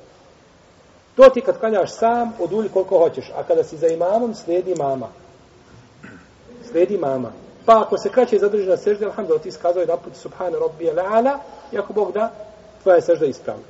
[1.16, 3.30] To ti kad klanjaš sam, odulji koliko hoćeš.
[3.36, 5.08] A kada si za imamom, slijedi mama.
[6.70, 7.32] Slijedi mama.
[7.66, 11.38] Pa ako se kraće zadrži na sežde, alhamdulillah, ti skazao je put subhana rabbi ala,
[11.72, 12.32] i ako Bog da,
[12.82, 13.64] tvoja je sežda ispravna.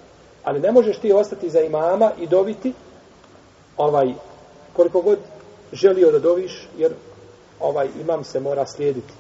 [0.45, 2.73] Ali ne možeš ti ostati za imama i dobiti
[3.77, 4.13] ovaj,
[4.73, 5.19] koliko god
[5.73, 6.93] želio da doviš, jer
[7.61, 9.13] ovaj imam se mora slijediti.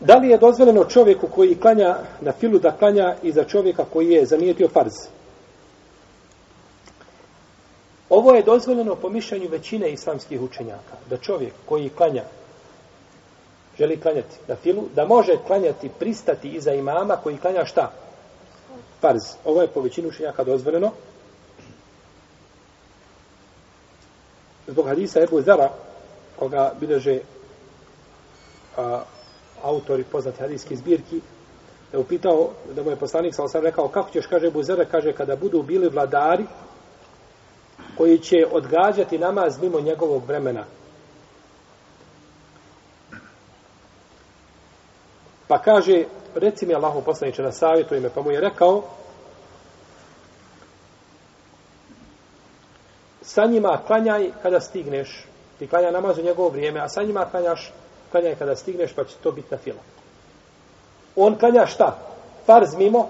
[0.00, 4.10] Da li je dozvoljeno čovjeku koji klanja na filu da klanja i za čovjeka koji
[4.10, 4.92] je zanijetio farz?
[8.10, 10.96] Ovo je dozvoljeno po mišljenju većine islamskih učenjaka.
[11.10, 12.22] Da čovjek koji klanja,
[13.78, 17.92] želi klanjati na filu, da može klanjati, pristati iza imama koji klanja šta?
[19.00, 19.22] Farz.
[19.44, 20.90] Ovo je po većinu učenjaka dozvoljeno.
[24.66, 25.70] Zbog hadisa Ebu Zara,
[26.38, 27.18] koga bileže
[28.76, 29.02] a,
[29.62, 31.20] autori poznati hadijski zbirki,
[31.92, 35.12] da je upitao, da mu je poslanik sam rekao, kako ćeš, kaže Ebu Zara, kaže,
[35.12, 36.44] kada budu bili vladari,
[37.96, 40.64] koji će odgađati namaz mimo njegovog vremena.
[45.48, 46.04] Pa kaže,
[46.34, 48.82] reci mi Allahu poslaniče na savjetu ime, pa mu je rekao,
[53.22, 55.26] sa njima klanjaj kada stigneš,
[55.58, 57.72] ti klanja namaz u njegovo vrijeme, a sa njima klanjaš,
[58.10, 59.80] klanjaj kada stigneš, pa će to biti na fila.
[61.16, 61.98] On klanja šta?
[62.46, 63.08] Farz mimo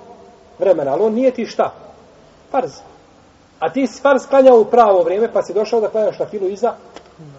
[0.58, 1.72] vremena, ali on nije ti šta?
[2.50, 2.72] Farz.
[3.64, 6.48] A ti si farz klanjao u pravo vrijeme, pa si došao da klanjaš na filu
[6.48, 6.74] iza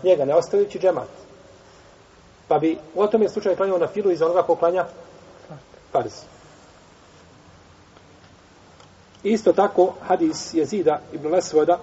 [0.03, 1.07] njega, ne ostavljajući džemat.
[2.47, 4.85] Pa bi u tom je slučaju klanjao na filu iza onoga ko klanja
[5.91, 6.13] farz.
[9.23, 11.79] Isto tako, hadis jezida ibn Lesvoda,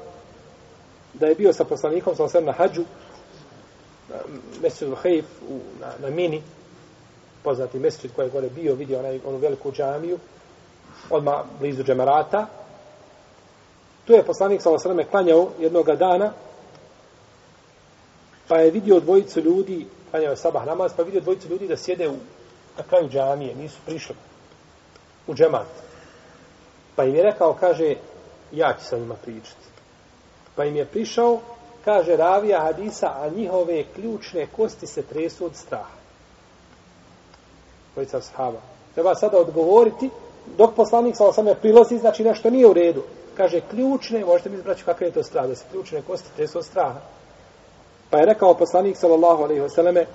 [1.14, 2.82] da je bio sa poslanikom, sa osam na hađu,
[4.92, 5.24] u Hejf,
[5.80, 6.42] na, na mini,
[7.42, 10.18] poznati mesečid koji je gore bio, vidio onaj, onu veliku džamiju,
[11.10, 12.46] odmah blizu džemerata,
[14.04, 16.32] Tu je poslanik sa osrame klanjao jednog dana,
[18.48, 21.76] pa je vidio dvojicu ljudi, klanjao je sabah namaz, pa je vidio dvojicu ljudi da
[21.76, 22.14] sjede u,
[22.76, 24.16] na kraju džamije, nisu prišli
[25.26, 25.66] u džemat.
[26.96, 27.94] Pa im je rekao, kaže,
[28.52, 29.66] ja ću sa njima pričati.
[30.54, 31.40] Pa im je prišao,
[31.84, 35.96] kaže ravija hadisa, a njihove ključne kosti se tresu od straha.
[37.94, 38.60] Dvojica sahaba.
[38.94, 40.10] Treba sada odgovoriti,
[40.58, 43.02] dok poslanik sa osrame prilazi, znači nešto nije u redu
[43.36, 46.64] kaže ključne, možete mi izbraći kakve je to strah, da se ključne kosti tresu od
[46.64, 47.00] straha.
[48.10, 50.06] Pa je rekao poslanik sallallahu alejhi ve selleme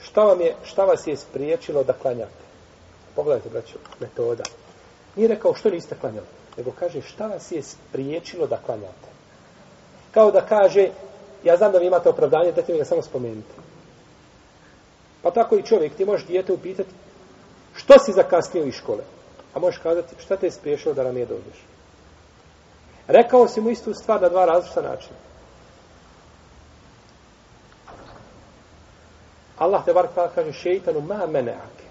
[0.00, 2.44] šta vam je, šta vas je spriječilo da klanjate?
[3.14, 4.44] Pogledajte, braćo, metoda.
[5.16, 9.08] Nije rekao što niste klanjali, nego kaže šta vas je spriječilo da klanjate.
[10.10, 10.88] Kao da kaže,
[11.44, 13.54] ja znam da vi imate opravdanje, dajte mi ga samo spomenuti.
[15.22, 16.90] Pa tako i čovjek, ti možeš dijete upitati,
[17.74, 19.04] što si zakasnio iz škole?
[19.56, 21.64] A možeš kazati, šta te je spriješilo da ranije dođeš?
[23.06, 25.16] Rekao si mu istu stvar na dva različita načina.
[29.58, 31.86] Allah te bar kaže šeitanu ma meneake.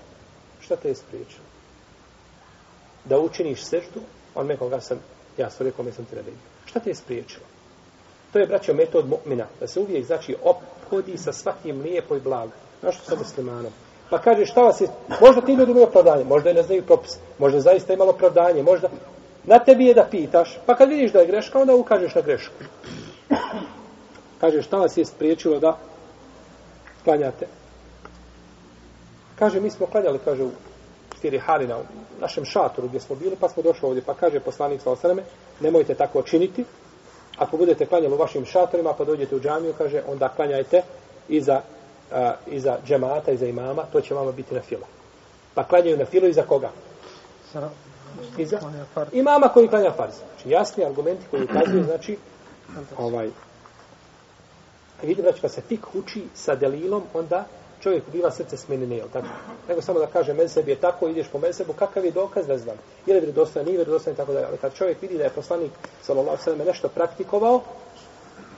[0.59, 1.45] Šta te je spriječilo?
[3.05, 4.01] Da učiniš seždu,
[4.35, 4.99] on me koga sam,
[5.37, 6.39] ja sam rekao, me sam ti naredio.
[6.65, 7.45] Šta te je spriječilo?
[8.33, 9.45] To je, braćo, metod mu'mina.
[9.59, 12.51] Da se uvijek, znači, ophodi sa svakim lijepo i blago.
[12.81, 13.73] Znaš što sa muslimanom?
[14.09, 14.87] Pa kaže šta vas je,
[15.21, 18.89] možda ti ljudi imaju opravdanje, možda je ne znaju propis, možda zaista imalo opravdanje, možda
[19.43, 22.53] na tebi je da pitaš, pa kad vidiš da je greška, onda ukažeš na grešku.
[24.41, 25.77] Kaže šta vas je spriječilo da
[27.03, 27.47] klanjate?
[29.39, 30.51] Kaže mi smo klanjali, kaže u
[31.17, 31.83] štiri Halina, u
[32.21, 35.23] našem šatoru gdje smo bili, pa smo došli ovdje, pa kaže poslanik sa osaname,
[35.59, 36.65] nemojte tako činiti,
[37.37, 40.81] ako budete klanjali u vašim šatorima, pa dođete u džamiju, kaže, onda klanjajte
[41.29, 41.61] iza
[42.11, 44.85] a, iza džemata, iza imama, to će vama biti na filu.
[45.53, 46.69] Pa klanjaju na filu iza koga?
[48.37, 48.59] Iza
[49.11, 50.13] imama koji klanja farz.
[50.15, 52.17] Znači jasni argumenti koji ukazuju, znači,
[52.97, 53.29] ovaj,
[55.03, 57.45] A vidi, brać, kad se fik uči sa delilom, onda
[57.81, 59.27] čovjek biva srce smenine, jel tako?
[59.69, 62.75] Nego samo da kaže, mezheb je tako, ideš po mezhebu, kakav je dokaz, ne znam.
[63.05, 64.45] Je li vjerodostojan, nije vjerodostojan i tako dalje.
[64.45, 67.61] Ali kad čovjek vidi da je poslanik, sallallahu sallam, nešto praktikovao,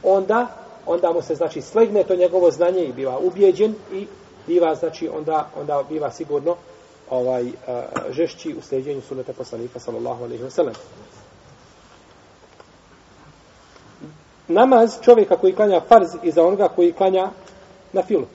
[0.04, 0.48] onda,
[0.88, 4.08] onda mu se, znači, slegne to njegovo znanje i biva ubjeđen i
[4.47, 6.56] biva, znači, onda, onda biva sigurno
[7.10, 7.52] ovaj, uh,
[8.10, 10.73] žešći u sljeđenju suneta poslanika, sallallahu alejhi ve sellem.
[14.47, 17.30] Namaz čovjeka koji klanja farz i za onoga koji klanja
[17.93, 18.26] na filu.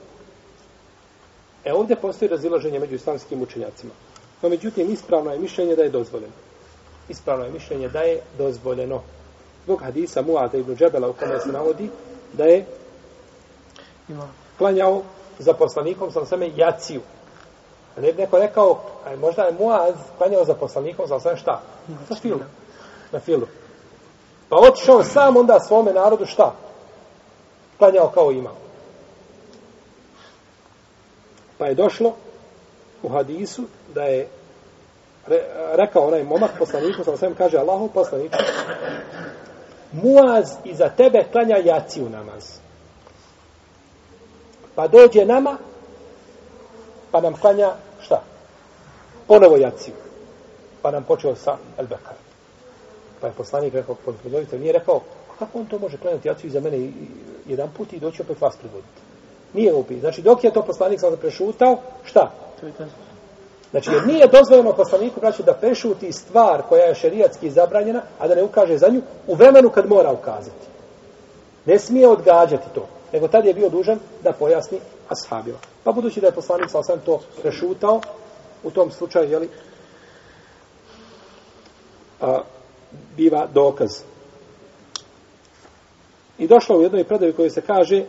[1.65, 3.91] E ovdje postoji razilaženje među islamskim učenjacima.
[4.41, 6.33] No međutim, ispravno je mišljenje da je dozvoljeno.
[7.09, 9.01] Ispravno je mišljenje da je dozvoljeno.
[9.63, 11.89] Zbog hadisa Muada ibn Džebela u kome se navodi
[12.33, 12.65] da je
[14.57, 15.01] klanjao
[15.39, 17.01] za poslanikom sam same jaciju.
[17.97, 21.61] A ne bi neko rekao, a možda je Muaz klanjao za poslanikom sam same šta?
[22.09, 22.39] Na filu.
[23.11, 23.47] Na filu.
[24.49, 26.53] Pa otišao sam onda svome narodu šta?
[27.77, 28.55] Klanjao kao imao.
[31.57, 32.13] Pa je došlo
[33.03, 33.63] u hadisu
[33.95, 34.27] da je
[35.27, 35.41] re,
[35.73, 38.37] rekao onaj momak poslaniku, sam sam kaže Allahu poslaniku,
[39.93, 42.57] Muaz iza tebe klanja jaciju namaz.
[44.75, 45.57] Pa dođe nama,
[47.11, 48.21] pa nam klanja šta?
[49.27, 49.93] Ponovo jaciju.
[50.81, 52.15] Pa nam počeo sa Elbekar.
[53.21, 55.01] Pa je poslanik rekao, podvoditelj nije rekao,
[55.39, 56.91] kako on to može klanjati jaciju iza mene
[57.47, 59.01] jedan put i doći opet vas predvoditi.
[59.53, 59.99] Nije upit.
[59.99, 62.31] Znači, dok je to poslanik sam prešutao, šta?
[63.73, 68.35] Znači, jer nije dozvoljeno poslaniku, braću, da prešuti stvar koja je šerijatski zabranjena, a da
[68.35, 70.67] ne ukaže za nju u vremenu kad mora ukazati.
[71.65, 72.87] Ne smije odgađati to.
[73.13, 75.57] Nego tad je bio dužan da pojasni ashabima.
[75.83, 78.01] Pa budući da je poslanik sa osam to prešutao,
[78.63, 79.49] u tom slučaju, jeli,
[82.21, 82.41] a,
[83.17, 83.91] biva dokaz.
[86.37, 88.03] I došlo u jednoj predavi koji se kaže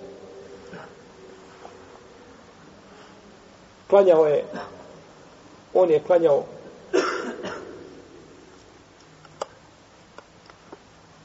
[3.90, 4.44] klanjao je
[5.74, 6.42] on je klanjao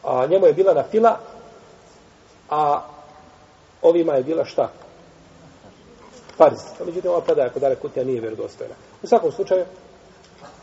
[0.04, 1.20] a njemu je bila na fila
[2.50, 2.82] a
[3.82, 4.70] ovima je bila šta?
[6.38, 6.60] Farz.
[6.82, 8.74] A međutim, ova predaja kod Dare Kutija nije vjerodostojna.
[9.04, 9.66] U svakom slučaju,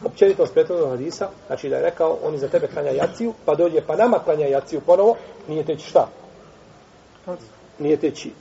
[0.04, 3.80] općenito s prethodnog hadisa, znači da je rekao, oni za tebe klanja jaciju, pa dođe,
[3.86, 5.16] pa nama klanja jaciju ponovo,
[5.48, 6.08] nije teći šta?
[7.78, 8.32] Nije teći.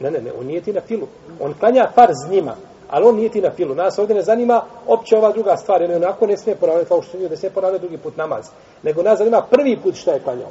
[0.00, 1.06] Ne, ne, ne, on nije ti na filu.
[1.40, 2.56] On klanja farz njima,
[2.90, 3.74] ali on nije ti na filu.
[3.74, 7.18] Nas ovdje ne zanima opće ova druga stvar, jer onako ne smije ponavljati, kao što
[7.18, 8.46] da se ponavlja drugi put namaz.
[8.82, 10.48] Nego nas zanima prvi put šta je klanjao.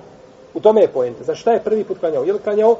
[0.53, 1.23] U tome je pojenta.
[1.23, 2.23] Znači šta je prvi put klanjao?
[2.23, 2.75] Je li klanjao?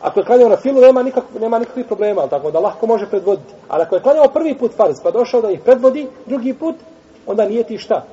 [0.00, 3.06] Ako je klanjao na filu, nema, nikak, nema nikakvih problema, ali tako da lahko može
[3.06, 3.54] predvoditi.
[3.68, 6.76] Ali ako je klanjao prvi put farz, pa došao da ih predvodi drugi put,
[7.26, 8.04] onda nije ti šta?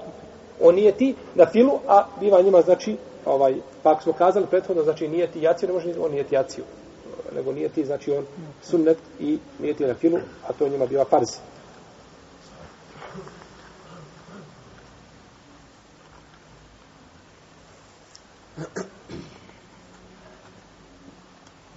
[0.62, 4.84] On nije ti na filu, a biva njima, znači, ovaj, pa ako smo kazali prethodno,
[4.84, 6.64] znači nije ti jaciju, ne može, on nije ti jaciju
[7.36, 8.26] nego nije ti, znači on
[8.64, 11.28] sunnet i nije ti na filu, a to njima biva farz.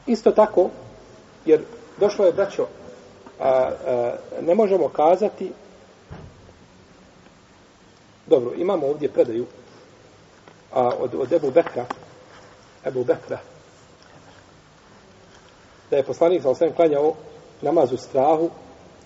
[0.06, 0.70] Isto tako,
[1.44, 1.60] jer
[2.00, 2.66] došlo je, braćo,
[3.40, 5.52] a, a, ne možemo kazati,
[8.26, 9.46] dobro, imamo ovdje predaju
[10.72, 11.84] a, od, od Ebu Bekra,
[12.86, 13.38] Ebu Bekra,
[15.90, 17.12] da je poslanik sa osvijem klanjao
[17.62, 18.50] namaz u strahu,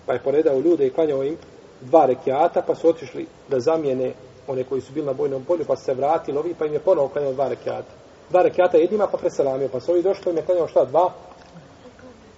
[0.05, 1.37] pa je poredao ljude i klanjao im
[1.81, 4.13] dva rekiata, pa su otišli da zamijene
[4.47, 7.07] one koji su bili na bojnom polju, pa se vratili ovi, pa im je ponovo
[7.07, 7.91] klanjao dva rekiata.
[8.29, 11.13] Dva rekiata jednima, pa preselamio, pa su ovi došli, pa im je klanjao šta, dva?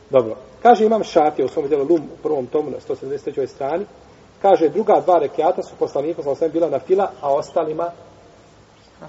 [0.10, 0.36] Dobro.
[0.62, 3.48] Kaže, imam šafija u svom djelu Lum, u prvom tomu na 173.
[3.48, 3.86] strani,
[4.42, 7.92] kaže, druga dva rekiata su poslaniku sa osvijem bila na fila, a ostalima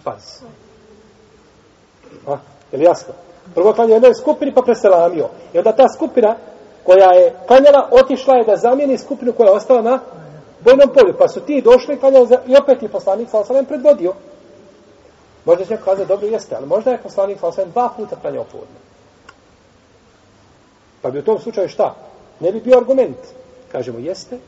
[0.04, 0.42] pas.
[2.26, 2.36] A,
[2.72, 3.14] je li jasno?
[3.54, 5.28] Prvo klanjao jednoj skupini pa preselamio.
[5.52, 6.36] I onda ta skupina
[6.82, 10.00] koja je klanjala, otišla je da zamijeni skupinu koja je ostala na
[10.64, 11.14] bojnom polju.
[11.18, 14.14] Pa su ti došli i klanjali i opet je poslanik sa osalem predvodio.
[15.44, 18.44] Možda će neko kazati, dobro jeste, ali možda je poslanik sa osalem dva puta klanjao
[18.44, 18.78] podne.
[21.02, 21.94] Pa bi u tom slučaju šta?
[22.40, 23.18] Ne bi bio argument.
[23.72, 24.38] Kažemo, jeste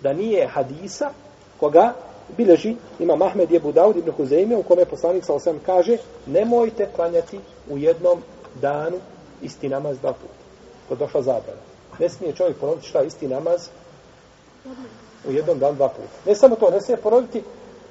[0.00, 1.10] da nije hadisa
[1.60, 1.92] koga
[2.36, 7.40] bileži ima Mahmed Jebu Daud ibn Huzeyme u kome poslanik sa osam kaže nemojte klanjati
[7.70, 8.22] u jednom
[8.54, 8.96] danu
[9.42, 10.40] isti namaz dva puta.
[10.88, 11.60] To došla zabrana.
[11.98, 13.68] Ne smije čovjek ponoviti šta isti namaz
[15.28, 16.08] u jednom danu dva puta.
[16.26, 17.42] Ne samo to, ne smije ponoviti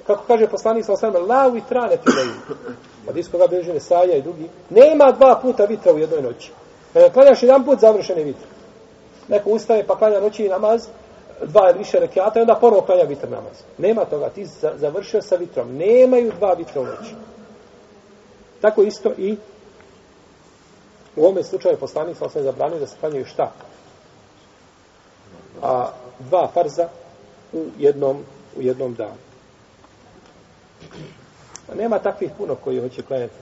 [0.06, 2.60] kako kaže poslanik sa osam lau i trane ti da idu.
[3.08, 4.48] Od iskoga beže Nesaja i drugi.
[4.70, 6.52] Nema dva puta vitra u jednoj noći.
[6.92, 8.46] Kada klanjaš jedan put, završen je vitra.
[9.28, 10.86] Neko ustaje pa klanja noći namaz,
[11.46, 13.56] dva ili više rekiata i onda ponovo klanja vitr namaz.
[13.78, 14.46] Nema toga, ti
[14.76, 15.76] završio sa vitrom.
[15.76, 17.14] Nemaju dva vitra u noći.
[18.60, 19.36] Tako isto i
[21.16, 23.52] U ovome slučaju poslanik sa osam zabranio da se klanjaju šta?
[25.62, 26.88] A dva farza
[27.52, 28.24] u jednom,
[28.56, 29.20] u jednom danu.
[31.72, 33.34] A nema takvih puno koji hoće klanjati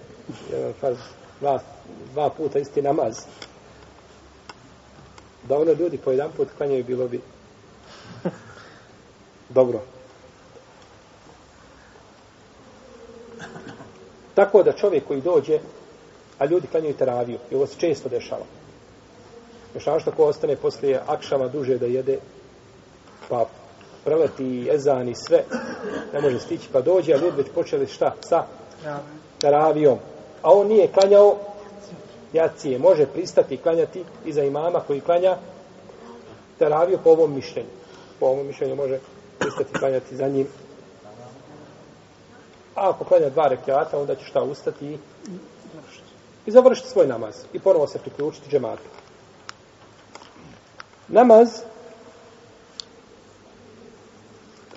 [0.53, 0.99] jedan farz,
[1.41, 1.61] dva,
[2.13, 3.19] dva puta isti namaz.
[5.49, 7.21] Da ono ljudi po jedan put klanjaju bilo bi
[9.49, 9.81] dobro.
[14.35, 15.61] Tako da čovjek koji dođe,
[16.39, 18.45] a ljudi klanjaju teraviju, i ovo se često dešava.
[19.75, 22.19] Još što ko ostane poslije akšama duže da jede,
[23.29, 23.47] pa
[24.05, 25.45] preleti ezan i sve,
[26.13, 28.15] ne može stići, pa dođe, a ljudi već počeli šta?
[28.21, 28.45] Sa
[29.39, 29.99] teravijom.
[30.43, 31.37] A on nije klanjao
[32.33, 32.79] jacije.
[32.79, 35.37] Može pristati i klanjati iza imama koji klanja
[36.59, 37.69] teraviju po ovom mišljenju.
[38.21, 38.99] Po ovom mišljenju može
[39.39, 40.47] pristati i klanjati za njim
[42.79, 44.99] A ako klanja dva rekiata, onda će šta ustati i,
[46.49, 47.35] i završiti svoj namaz.
[47.53, 48.83] I ponovo se priključiti džematu.
[51.09, 51.49] Namaz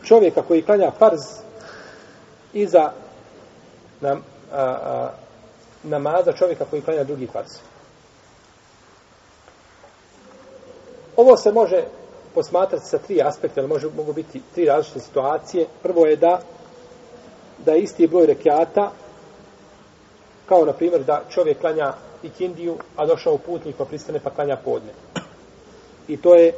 [0.03, 1.21] čovjeka koji klanja farz
[2.53, 2.91] iza
[4.01, 5.11] nam, a, a,
[5.83, 7.51] namaza čovjeka koji klanja drugi farz.
[11.15, 11.83] Ovo se može
[12.33, 15.67] posmatrati sa tri aspekta, ali može, mogu biti tri različite situacije.
[15.83, 16.41] Prvo je da
[17.65, 18.91] da je isti broj rekiata,
[20.51, 21.93] kao na primjer da čovjek klanja
[22.23, 24.91] ikindiju, a došao putnik pa pristane pa klanja podne.
[26.07, 26.53] I to je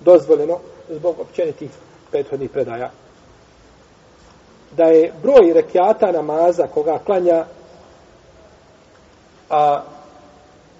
[0.00, 0.58] dozvoljeno
[0.88, 1.70] zbog općenitih
[2.10, 2.90] prethodnih predaja.
[4.76, 7.44] Da je broj rekiata namaza koga klanja
[9.50, 9.82] a,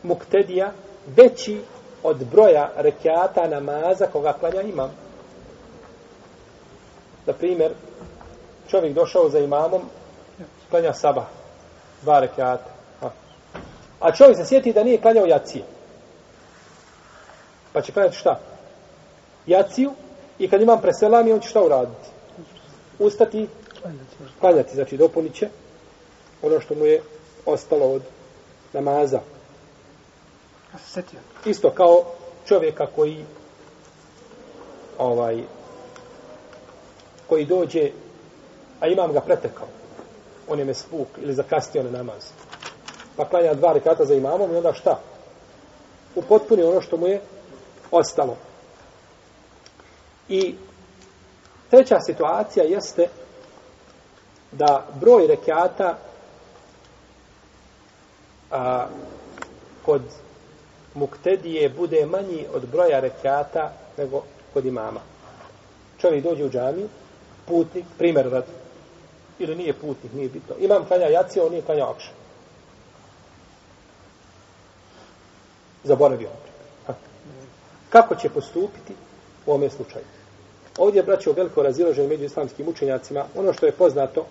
[0.03, 0.72] muktedija
[1.16, 1.61] veći
[2.03, 4.91] od broja rekiata namaza koga klanja imam.
[7.26, 7.72] Na primjer,
[8.68, 9.82] čovjek došao za imamom,
[10.70, 11.26] klanja saba,
[12.05, 12.70] dva rekiata.
[13.02, 13.09] A.
[14.00, 15.64] a čovjek se sjeti da nije klanjao jacije.
[17.72, 18.40] Pa će klanjati šta?
[19.46, 19.92] Jaciju
[20.38, 22.09] i kad imam preselami, on će šta uraditi?
[22.98, 23.48] Ustati,
[24.40, 25.48] klanjati, znači dopunit će
[26.42, 27.02] ono što mu je
[27.46, 28.02] ostalo od
[28.72, 29.20] namaza.
[31.44, 32.05] Isto kao
[32.46, 33.24] čovjeka koji
[34.98, 35.42] ovaj
[37.26, 37.90] koji dođe
[38.80, 39.68] a imam ga pretekao.
[40.49, 42.24] On je mespuk ili zakastio na namaz.
[43.16, 45.01] Pa klanja dva rekata za imamom i onda šta?
[46.14, 46.22] U
[46.64, 47.20] ono što mu je
[47.90, 48.36] ostalo.
[50.28, 50.55] I
[51.70, 53.09] treća situacija jeste
[54.53, 55.99] da broj rekata
[58.51, 58.86] a,
[59.84, 60.03] kod
[60.95, 64.22] muktedije bude manji od broja rekata nego
[64.53, 65.01] kod imama.
[66.01, 66.88] Čovjek dođe u džamiju,
[67.47, 68.47] putnik, primjer radi,
[69.39, 70.55] ili nije putnik, nije bitno.
[70.59, 72.11] Imam klanja jacija, on nije klanja akša.
[75.85, 76.95] Zaboravio on.
[77.91, 78.95] Kako će postupiti
[79.47, 80.05] u ovome slučaju?
[80.78, 83.24] Ovdje je braćo veliko razilaženje među islamskim učenjacima.
[83.37, 84.26] Ono što je poznato,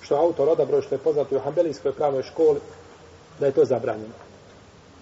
[0.00, 2.60] što autor odabro, što je poznato u Hanbelijskoj pravnoj školi,
[3.40, 4.14] da je to zabranjeno.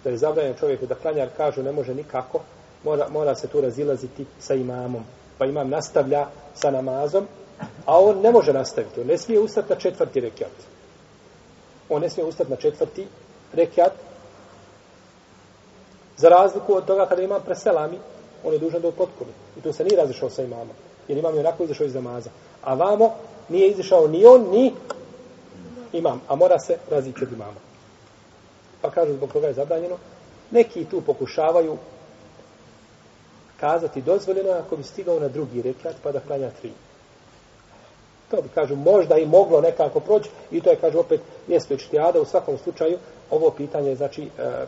[0.04, 2.40] Da je zabranjeno čovjeku da klanjar kažu ne može nikako,
[2.84, 5.04] mora, mora se tu razilaziti sa imamom.
[5.38, 7.26] Pa imam nastavlja sa namazom,
[7.86, 9.00] A on ne može nastaviti.
[9.00, 10.52] On ne smije ustati na četvrti rekiat.
[11.88, 13.06] On ne smije ustati na četvrti
[13.52, 13.92] rekiat.
[16.16, 17.98] Za razliku od toga kada ima preselami,
[18.44, 19.30] on je dužan da upotpuni.
[19.58, 20.76] I tu se nije razišao sa imamom.
[21.08, 22.30] Jer imam je onako izašao iz namaza.
[22.62, 23.14] A vamo
[23.48, 24.72] nije izašao ni on, ni
[25.92, 26.20] imam.
[26.28, 27.60] A mora se razići od imama.
[28.80, 29.96] Pa kažu zbog toga je zabranjeno.
[30.50, 31.76] Neki tu pokušavaju
[33.60, 36.72] kazati dozvoljeno ako bi stigao na drugi rekiat pa da klanja tri.
[38.30, 42.20] To bi, kažu, možda i moglo nekako proći i to je, kažu, opet mjesto ištijada.
[42.20, 42.98] U svakom slučaju,
[43.30, 44.64] ovo pitanje je, znači, e, e,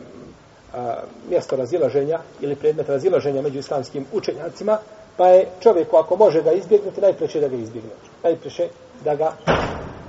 [1.29, 4.77] mjesto razilaženja ili predmet razilaženja među islamskim učenjacima,
[5.17, 7.91] pa je čovjeku, ako može ga izbjegnuti, najpreće da ga izbjegne.
[8.23, 8.69] Najpreće
[9.03, 9.33] da ga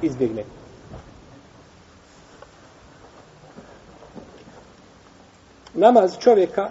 [0.02, 0.44] izbjegne.
[5.74, 6.70] Namaz čovjeka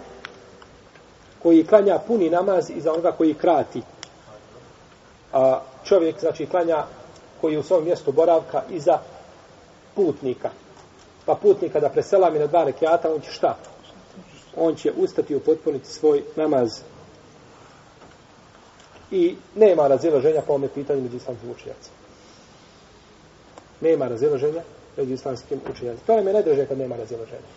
[1.42, 3.82] koji klanja puni namaz i za onoga koji krati.
[5.84, 6.84] Čovjek, znači, klanja
[7.40, 8.98] koji je u svom mjestu boravka iza
[9.94, 10.50] putnika.
[11.26, 13.56] Pa putnika da preselami na dva rekiata, on će šta?
[14.56, 16.80] On će ustati i upotpuniti svoj namaz.
[19.10, 21.96] I nema razilaženja po ome pitanju među islamskim učenjacima.
[23.80, 24.62] Nema razilaženja
[24.96, 26.06] među islamskim učenjacima.
[26.06, 27.48] To nam je najdraže kad nema razilaženja.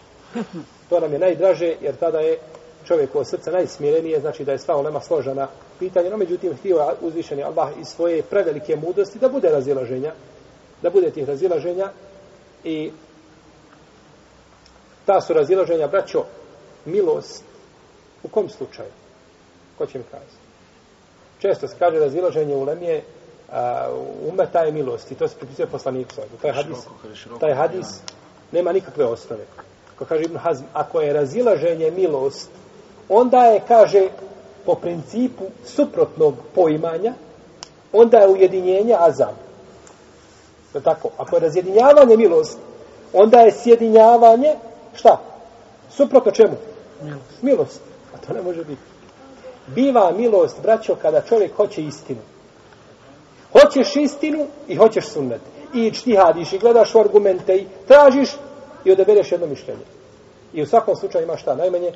[0.90, 2.40] To nam je najdraže jer tada je
[2.84, 5.48] čovjekovo srce najsmirenije, znači da je sva olema složena
[5.80, 10.14] pitanje, no međutim htio uzvišeni Allah iz svoje prevelike mudrosti da bude razilaženja,
[10.82, 11.90] da bude tih razilaženja
[12.64, 12.92] i
[15.06, 16.24] ta su razilaženja, braćo,
[16.86, 17.44] milost,
[18.24, 18.90] u kom slučaju?
[19.78, 20.48] Ko će mi kazati?
[21.40, 23.04] Često se kaže razilaženje u lemije,
[23.52, 23.90] a,
[24.32, 26.78] umeta je milost i to se pripisuje poslaniku sallallahu Taj hadis,
[27.40, 27.88] taj hadis
[28.52, 29.46] nema nikakve osnove.
[30.00, 32.50] Ko kaže Ibn Hazm, ako je razilaženje milost,
[33.10, 34.10] onda je, kaže,
[34.68, 37.14] po principu suprotnog poimanja,
[37.94, 39.36] onda je ujedinjenje azam.
[40.74, 41.10] Je tako?
[41.18, 42.60] Ako je razjedinjavanje milost,
[43.14, 44.56] onda je sjedinjavanje,
[44.94, 45.18] šta?
[45.90, 46.56] Suprotno čemu?
[47.04, 47.42] Milost.
[47.42, 47.82] Milost.
[48.14, 48.82] A to ne može biti.
[49.68, 52.22] Biva milost, braćo, kada čovjek hoće istinu.
[53.52, 55.42] Hoćeš istinu i hoćeš sunnet.
[55.74, 58.30] I čtihadiš i gledaš u argumente i tražiš
[58.86, 59.86] i odabereš jedno mišljenje.
[60.54, 61.56] I u svakom slučaju imaš šta?
[61.56, 61.92] Najmanje?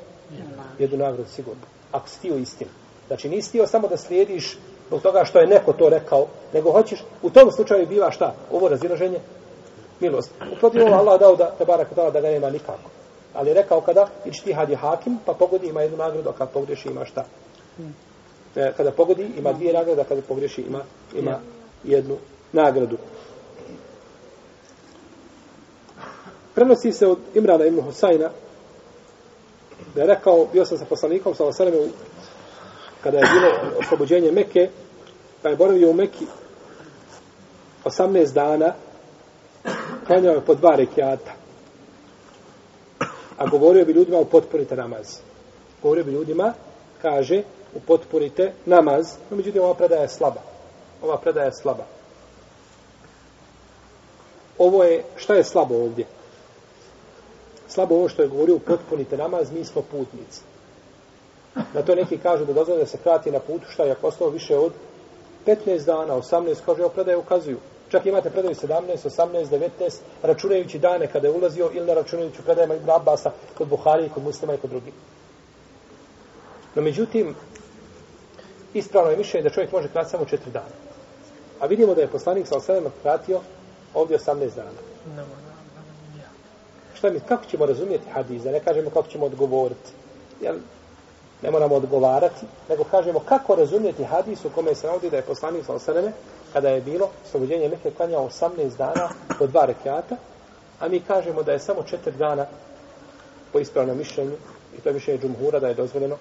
[0.78, 1.62] Jednu nagradu sigurno.
[1.92, 2.70] Ako si tio istinu.
[3.06, 7.04] Znači nisi tio samo da slijediš zbog toga što je neko to rekao, nego hoćeš,
[7.22, 8.34] u tom slučaju biva šta?
[8.52, 9.18] Ovo razilaženje?
[10.00, 10.30] Milost.
[10.52, 12.90] U protivu Allah dao da, te barak da ga nema nikako.
[13.34, 16.88] Ali je rekao kada ičtihad je hakim, pa pogodi ima jednu nagradu, a kad pogreši
[16.88, 17.24] ima šta?
[18.56, 20.80] E, kada pogodi ima dvije nagrade, a kada pogreši ima,
[21.14, 21.38] ima
[21.84, 22.16] jednu
[22.52, 22.96] nagradu.
[26.54, 28.30] Prenosi se od Imrana ibn Husajna
[29.94, 31.76] da je rekao, bio sam sa poslanikom, sa Osaleme,
[33.02, 34.68] kada je bilo oslobođenje Mekke,
[35.42, 36.26] pa je boravio u Mekki
[37.84, 38.74] 18 dana,
[40.06, 41.32] klanjao je po dva rekiata,
[43.38, 45.18] a govorio bi ljudima upotpunite namaz.
[45.82, 46.54] Govorio bi ljudima,
[47.02, 47.42] kaže,
[47.74, 50.40] upotpunite namaz, no međutim ova predaja je slaba.
[51.02, 51.84] Ova predaja je slaba.
[54.58, 56.06] Ovo je, šta je slabo ovdje?
[57.72, 60.40] Slabo ovo što je govorio potpunite namaz, mi smo putnici.
[61.74, 64.30] Na to neki kažu da dozvore da se krati na putu, šta je ako ostalo
[64.30, 64.72] više od
[65.46, 67.58] 15 dana, 18, kaže, evo predaje ukazuju.
[67.88, 69.46] Čak imate predaju 17, 18,
[69.78, 74.22] 19, računajući dane kada je ulazio ili ne računajući predajama Ibn Abbasa kod Buhari, kod
[74.22, 74.94] muslima i kod drugih.
[76.74, 77.34] No međutim,
[78.74, 80.74] ispravno je mišljenje da čovjek može krati samo 4 dana.
[81.60, 83.40] A vidimo da je poslanik sa osadama kratio
[83.94, 85.32] ovdje 18 dana.
[87.02, 89.90] Šta mi, kako ćemo razumijeti hadis, da ne kažemo kako ćemo odgovoriti?
[90.40, 90.56] Jel,
[91.42, 95.64] ne moramo odgovarati, nego kažemo kako razumijeti hadis u kome se navodi da je poslanik
[95.66, 96.12] sa osadama
[96.52, 100.16] kada je bilo slobođenje Mekke klanjao 18 dana po dva rekiata,
[100.80, 102.46] a mi kažemo da je samo 4 dana
[103.52, 104.36] po ispravnom mišljenju,
[104.78, 106.16] i to je mišljenje džumhura da je dozvoljeno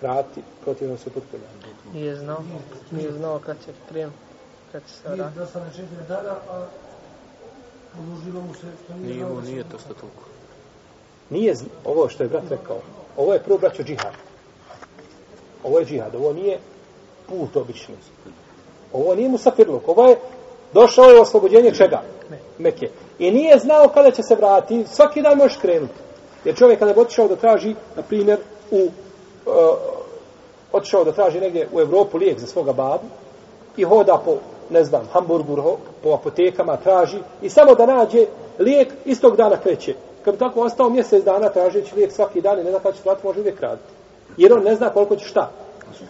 [0.00, 1.52] krati protivno se potpunjanje.
[1.92, 2.42] Nije znao,
[2.90, 4.16] nije znao kad će krenuti,
[4.72, 5.38] kad će se Nije vratiti.
[5.38, 7.60] da sam četiri dana, a produžilo mu se...
[7.70, 7.81] što
[9.02, 10.22] Nije ovo nije to što toliko.
[11.30, 12.76] Nije ovo što je brat rekao.
[13.16, 14.12] Ovo je prvo braćo džihad.
[15.64, 16.14] Ovo je džihad.
[16.14, 16.58] Ovo nije
[17.28, 17.94] put obični.
[18.92, 19.88] Ovo nije musafirluk.
[19.88, 20.16] Ovo je
[20.72, 22.02] došao je oslobođenje čega?
[22.58, 22.90] Meke.
[23.18, 24.90] I nije znao kada će se vratiti.
[24.90, 25.94] Svaki dan možeš krenuti.
[26.44, 28.38] Jer čovjek kada bi otišao da traži, na primjer,
[28.70, 29.52] u, uh,
[30.72, 33.06] otišao da traži negdje u Evropu lijek za svoga babu
[33.76, 34.36] i hoda po,
[34.72, 38.26] ne znam, Hamburgu, ho- po apotekama, traži i samo da nađe
[38.58, 39.94] lijek, istog dana kreće.
[40.24, 43.02] Kad bi tako ostao mjesec dana tražeći lijek svaki dan i ne zna kada će
[43.02, 43.92] platiti, može uvijek raditi.
[44.36, 45.50] Jer on ne zna koliko će šta.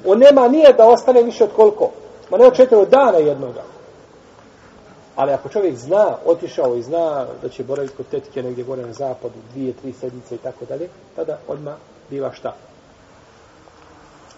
[0.06, 1.90] On nema nije da ostane više od koliko.
[2.30, 3.62] Ma ne od četiri dana jednoga.
[5.16, 8.92] Ali ako čovjek zna, otišao i zna da će boraviti kod tetke negdje gore na
[8.92, 11.74] zapadu, dvije, tri sedmice i tako dalje, tada odmah
[12.10, 12.54] biva šta?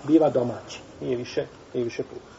[0.05, 0.81] Biva domaći.
[1.01, 2.34] Nije više, nije više put.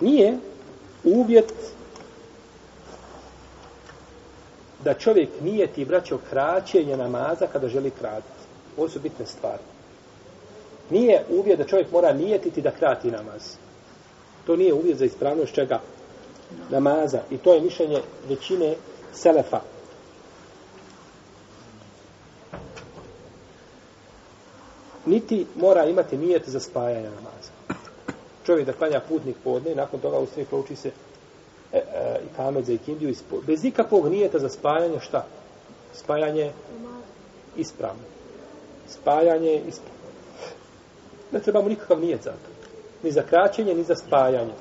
[0.00, 0.38] Nije
[1.04, 1.52] uvjet
[4.84, 8.44] da čovjek nije ti braćo kraćenje namaza kada želi kratiti.
[8.76, 9.62] Ovo su bitne stvari.
[10.90, 13.42] Nije uvjet da čovjek mora nijetiti da krati namaz.
[14.46, 15.80] To nije uvjet za ispravnost čega?
[16.70, 17.20] Namaza.
[17.30, 18.74] I to je mišljenje većine
[19.12, 19.60] selefa.
[25.06, 27.55] Niti mora imati nijet za spajanje namaza.
[28.46, 30.88] Čovjek da klanja putnik podne, nakon toga u sve prouči se
[31.72, 31.82] e, e,
[32.24, 35.26] i kamet za ikindiju, ispo- bez nikakvog nijeta za spajanje, šta?
[35.94, 36.52] Spajanje
[37.56, 38.02] ispravno.
[38.88, 39.96] Spajanje ispravno.
[41.32, 42.50] Ne trebamo nikakav nijet za to.
[43.02, 44.52] Ni za kraćenje, ni za spajanje.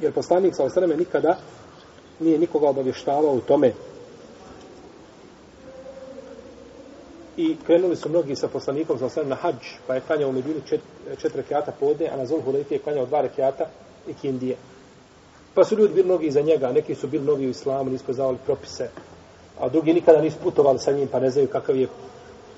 [0.00, 1.36] Jer poslanik sa osreme nikada
[2.20, 3.72] nije nikoga obavještavao u tome.
[7.36, 9.54] I krenuli su mnogi sa poslanikom sa na hađ,
[9.86, 10.80] pa je klanjao u Medini čet,
[11.18, 13.66] četiri rekiata podne, a na Zul Hulejti je klanjao dva rekiata
[14.08, 14.56] i kindije.
[15.54, 18.38] Pa su ljudi bili mnogi iza njega, neki su bili mnogi u islamu, nisu poznavali
[18.44, 18.88] propise,
[19.60, 21.88] a drugi nikada nisu putovali sa njim, pa ne znaju kakav je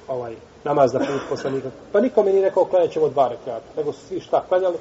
[0.09, 1.71] ovaj namaz na put poslanika.
[1.93, 4.77] Pa nikome nije rekao klanjat ćemo dva rekiata, nego su svi šta klanjali?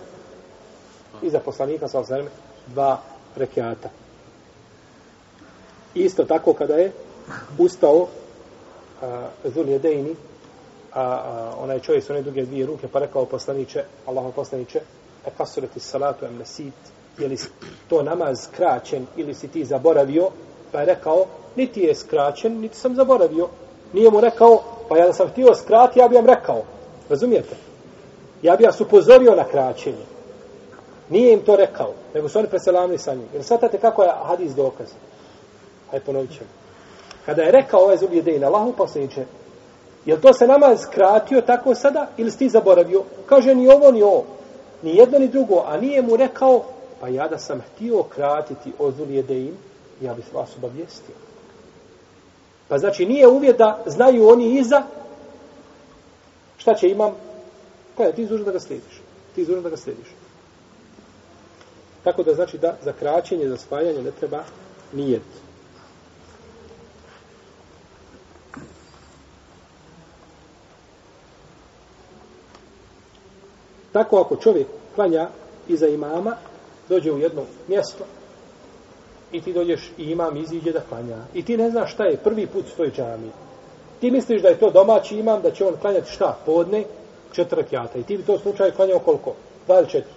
[1.21, 2.29] iza poslanika sa osvrame
[2.67, 3.01] dva
[3.35, 3.89] rekiata.
[5.93, 6.91] Isto tako kada je
[7.57, 8.07] ustao
[9.43, 10.15] Zul Jedejni,
[10.93, 14.79] a, a, onaj čovjek s one duge dvije ruke, pa rekao poslaniće, Allaho poslaniće,
[15.25, 16.73] e kasurati salatu em nesit,
[17.17, 17.37] je li
[17.89, 20.29] to namaz skraćen ili si ti zaboravio,
[20.71, 21.25] pa je rekao,
[21.55, 23.47] niti je skraćen, niti sam zaboravio.
[23.93, 26.63] Nije mu rekao, pa ja da sam htio skrati, ja bi vam rekao.
[27.09, 27.55] Razumijete?
[28.41, 30.05] Ja bi vas upozorio na kraćenje.
[31.09, 33.27] Nije im to rekao, nego su oni preselamili sa njim.
[33.33, 34.87] Jer shvatate kako je hadis dokaz?
[35.91, 36.49] Hajde ponovit ćemo.
[37.28, 39.25] Kada je rekao ovaj zubi jedin, Allahu posljedniče,
[40.05, 43.03] je to se nama skratio tako sada ili si ti zaboravio?
[43.25, 44.25] Kaže ni ovo ni ovo.
[44.82, 45.63] Ni jedno ni drugo.
[45.67, 46.63] A nije mu rekao,
[46.99, 49.53] pa ja da sam htio kratiti o zul jedin,
[50.01, 51.15] ja bih vas obavijestio.
[52.67, 54.84] Pa znači nije uvjet da znaju oni iza
[56.57, 57.17] šta će imam pa
[58.03, 59.01] koja ti izdužen da ga slijediš.
[59.36, 60.07] Ti izdužen da ga slijediš.
[62.03, 64.43] Tako da znači da za kraćenje, za spajanje ne treba
[64.93, 65.46] nijet.
[73.97, 75.29] Tako ako čovjek klanja
[75.67, 76.35] iza imama,
[76.89, 78.03] dođe u jedno mjesto
[79.31, 81.17] i ti dođeš i imam iziđe da klanja.
[81.33, 83.31] I ti ne znaš šta je prvi put svoj džami.
[83.99, 86.37] Ti misliš da je to domaći imam, da će on klanjati šta?
[86.45, 86.83] Podne,
[87.31, 87.99] četiri rakijata.
[87.99, 89.33] I ti bi to slučaj klanjao koliko?
[89.65, 90.13] Dva ili četiri?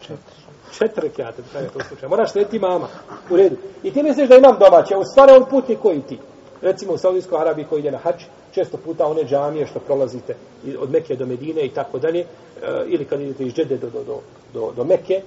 [0.00, 0.40] Četiri.
[0.78, 2.08] Četiri rakijata bi klanjao to slučaj.
[2.08, 2.88] Moraš slediti mama.
[3.30, 3.56] U redu.
[3.82, 6.18] I ti misliš da imam domaće, a u stvari on putnik koji ti.
[6.62, 8.22] Recimo u Saudijskoj Arabiji koji ide na hač,
[8.52, 10.34] često puta one džamije što prolazite
[10.78, 14.04] od Mekke do Medine i tako dalje, eh, ili kad idete iz Džede do, do,
[14.04, 14.20] do,
[14.54, 15.22] do, do Mekke, eh,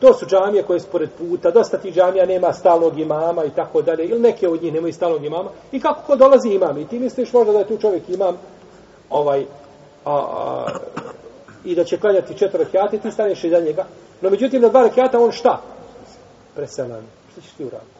[0.00, 3.82] to su džamije koje su pored puta, dosta ti džamija nema stalnog imama i tako
[3.82, 6.98] dalje, ili neke od njih nemaju stalnog imama, i kako ko dolazi imam, i ti
[6.98, 8.38] misliš možda da je tu čovjek imam,
[9.10, 9.44] ovaj
[10.04, 10.66] a, a,
[11.64, 13.84] i da će klanjati četiri rekiata i ti staneš iza njega.
[14.20, 15.62] No međutim, na dva rekiata on šta?
[16.54, 17.04] Preselan.
[17.32, 17.90] Šta ćeš ti uraditi?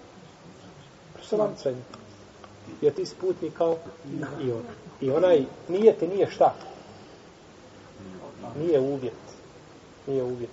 [1.14, 2.03] Preselan sve njega.
[2.80, 3.76] Jer ti sputni kao
[4.42, 4.62] i on.
[5.00, 6.54] I onaj nije ti nije šta?
[8.58, 9.12] Nije uvjet.
[10.06, 10.50] Nije uvjet.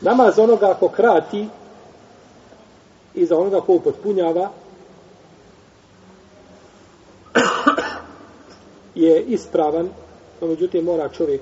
[0.00, 1.48] Namaz onoga ko krati
[3.14, 4.50] i za onoga ko upotpunjava
[8.94, 9.88] je ispravan,
[10.40, 11.40] no međutim mora čovjek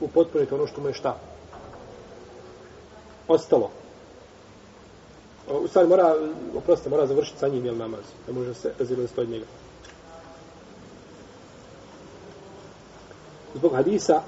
[0.00, 1.18] upotpuniti ono što mu je šta.
[3.28, 3.70] Ostalo.
[5.50, 6.14] U stvari mora,
[6.56, 8.00] oprostite, mora završiti sa njim jel namaz.
[8.28, 9.44] Ne može se razilaziti od njega.
[13.54, 14.22] Zbog hadisa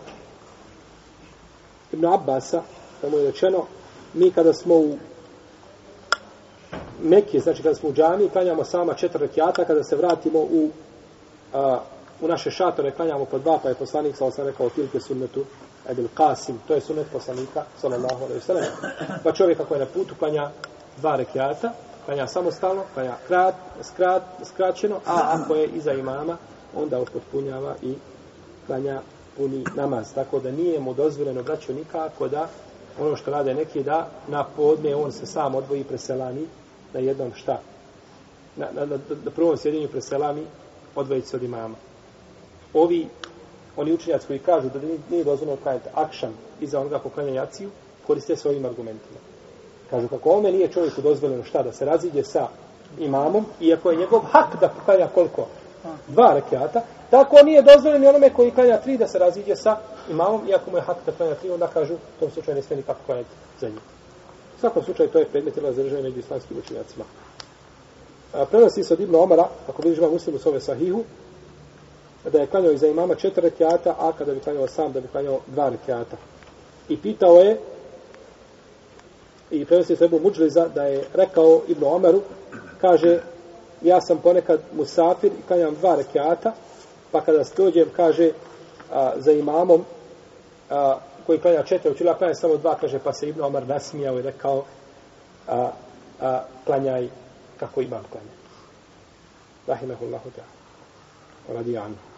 [1.93, 2.63] Ibn Abbasa,
[3.01, 3.67] tamo je rečeno,
[4.15, 4.99] mi kada smo u
[7.03, 10.71] Mekije, znači kada smo u džami, klanjamo sama četiri rekiata, kada se vratimo u
[11.55, 11.81] a,
[12.21, 15.45] u naše šatore klanjamo po dva, pa je poslanik sa sam rekao tilke sunnetu
[15.89, 18.65] Edil Qasim, to je sunnet poslanika sallallahu alaihi sallam.
[19.25, 20.51] Pa čovjek ako je na putu klanja
[21.01, 21.73] dva rekiata,
[22.05, 26.37] klanja samostalno, klanja krat, skrat, skraćeno, a ako je iza imama,
[26.77, 27.95] onda upotpunjava i
[28.67, 29.01] klanja
[29.37, 30.15] puni namaz.
[30.15, 32.49] Tako da nije mu dozvoljeno braćo nikako da
[33.01, 36.47] ono što rade neki da na podne on se sam odvoji preselani
[36.95, 37.61] na jednom šta?
[38.57, 40.43] Na, na, na, na prvom sjedinju preselani
[40.95, 41.75] odvojiti se od imama
[42.75, 43.09] ovi,
[43.77, 44.81] oni učenjaci koji kažu da
[45.11, 47.71] nije dozvoljeno klanjati akšan iza onoga ko klanja jaciju,
[48.07, 49.19] koriste svojim argumentima.
[49.91, 52.49] Kažu kako ome nije čovjeku dozvoljeno šta da se raziđe sa
[52.99, 55.47] imamom, iako je njegov hak da klanja koliko?
[56.09, 56.81] Dva rekiata.
[57.11, 59.77] Tako nije dozvoljeno onome koji klanja tri da se raziđe sa
[60.11, 62.77] imamom, iako mu je hak da klanja tri, onda kažu u tom slučaju ne smije
[62.77, 63.31] nikako klanjati
[63.61, 63.81] za njim.
[64.57, 67.05] U svakom slučaju to je predmet ila zadržaja među islamskim učenjacima.
[68.51, 71.05] Prenosi se od Ibnu Omara, ako vidiš ima muslimu s ove sahihu,
[72.33, 75.41] da je klanjao iza imama četiri rekiata, a kada bi klanjao sam, da bi klanjao
[75.47, 76.17] dva rekiata.
[76.89, 77.61] I pitao je,
[79.51, 82.23] i prenosi se Ebu Muđliza, da je rekao Ibnu Omeru,
[82.81, 83.21] kaže,
[83.83, 86.53] ja sam ponekad musafir i kanjam dva rekiata,
[87.13, 88.31] pa kada dođem, kaže,
[88.93, 89.85] a, za imamom,
[90.71, 94.23] a, koji klanja četiri, učila klanja samo dva, kaže, pa se Ibnu Omer nasmijao i
[94.23, 94.65] rekao,
[95.49, 95.71] a,
[96.21, 97.09] a, klanjaj
[97.61, 98.35] kako imam klanja.
[99.67, 101.57] Rahimahullahu ta'ala.
[101.57, 102.09] Radi anhu.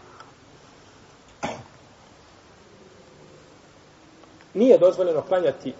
[4.55, 5.74] nije dozvoljeno klanjati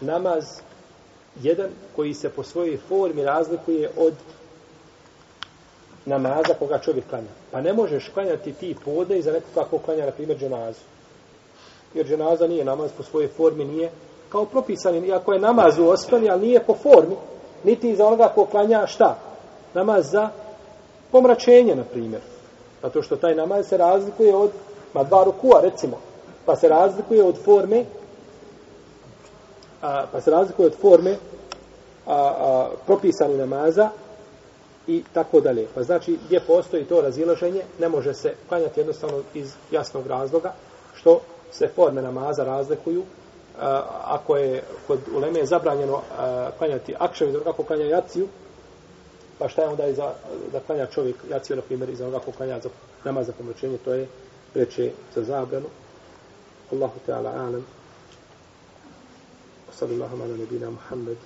[0.00, 0.44] namaz
[1.42, 4.14] jedan koji se po svojoj formi razlikuje od
[6.06, 7.32] namaza koga čovjek klanja.
[7.50, 10.80] Pa ne možeš klanjati ti podne i za nekoga ko klanja, na primjer, dženazu.
[11.94, 13.90] Jer dženaza nije namaz po svojoj formi, nije
[14.28, 17.16] kao propisan, iako je namaz u osnovi, ali nije po formi,
[17.64, 19.18] niti za onoga ko klanja šta?
[19.74, 20.28] Namaz za
[21.12, 22.20] pomračenje, na primjer.
[22.82, 24.50] Zato što taj namaz se razlikuje od
[24.94, 25.98] Ma dva rukua, recimo,
[26.46, 27.84] pa se razlikuje od forme,
[29.82, 31.16] a, pa se razlikuje od forme a,
[32.06, 33.88] a, propisani namaza
[34.86, 35.66] i tako dalje.
[35.74, 40.52] Pa znači, gdje postoji to razilaženje, ne može se klanjati jednostavno iz jasnog razloga,
[40.94, 41.20] što
[41.50, 43.02] se forme namaza razlikuju,
[43.60, 48.28] a, ako je kod uleme je zabranjeno a, klanjati akševi, kako klanja jaciju,
[49.38, 50.12] pa šta je onda i za,
[50.52, 52.68] da klanja čovjek jaciju, na primjer, i za onoga ko klanja za
[53.04, 54.08] namaz za pomoćenje, to je
[54.52, 55.66] preče za zabranu.
[56.72, 57.79] Allahu Teala alam.
[59.70, 61.18] Sallallahu ala nebina Muhammed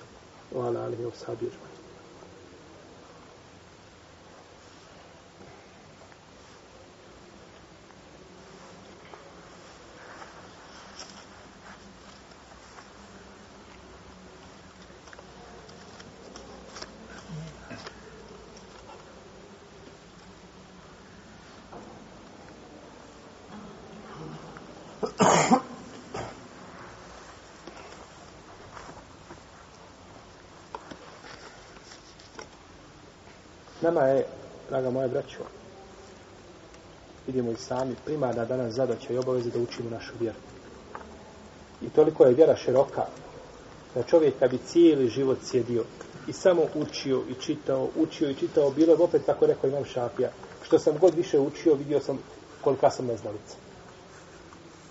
[0.51, 1.49] wa ala alihi wa sahabi
[33.85, 34.25] Nama je,
[34.69, 35.43] draga moja braćo,
[37.27, 40.37] vidimo i sami, primarna danas zadaća i obaveza da učimo našu vjeru.
[41.81, 43.05] I toliko je vjera široka,
[43.95, 45.83] da čovjek kad bi cijeli život sjedio
[46.27, 50.29] i samo učio i čitao, učio i čitao, bilo je opet tako rekao imam šapija.
[50.63, 52.19] Što sam god više učio, vidio sam
[52.63, 53.55] kolika sam neznalica.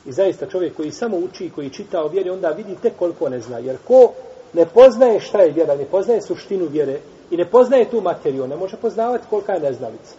[0.06, 3.28] I zaista čovjek koji samo uči i koji čita o vjeri, onda vidi tek koliko
[3.28, 3.58] ne zna.
[3.58, 4.12] Jer ko
[4.52, 7.00] ne poznaje šta je vjera, ne poznaje suštinu vjere
[7.34, 10.14] i ne poznaje tu materiju, ne može poznavati kolika je neznalica.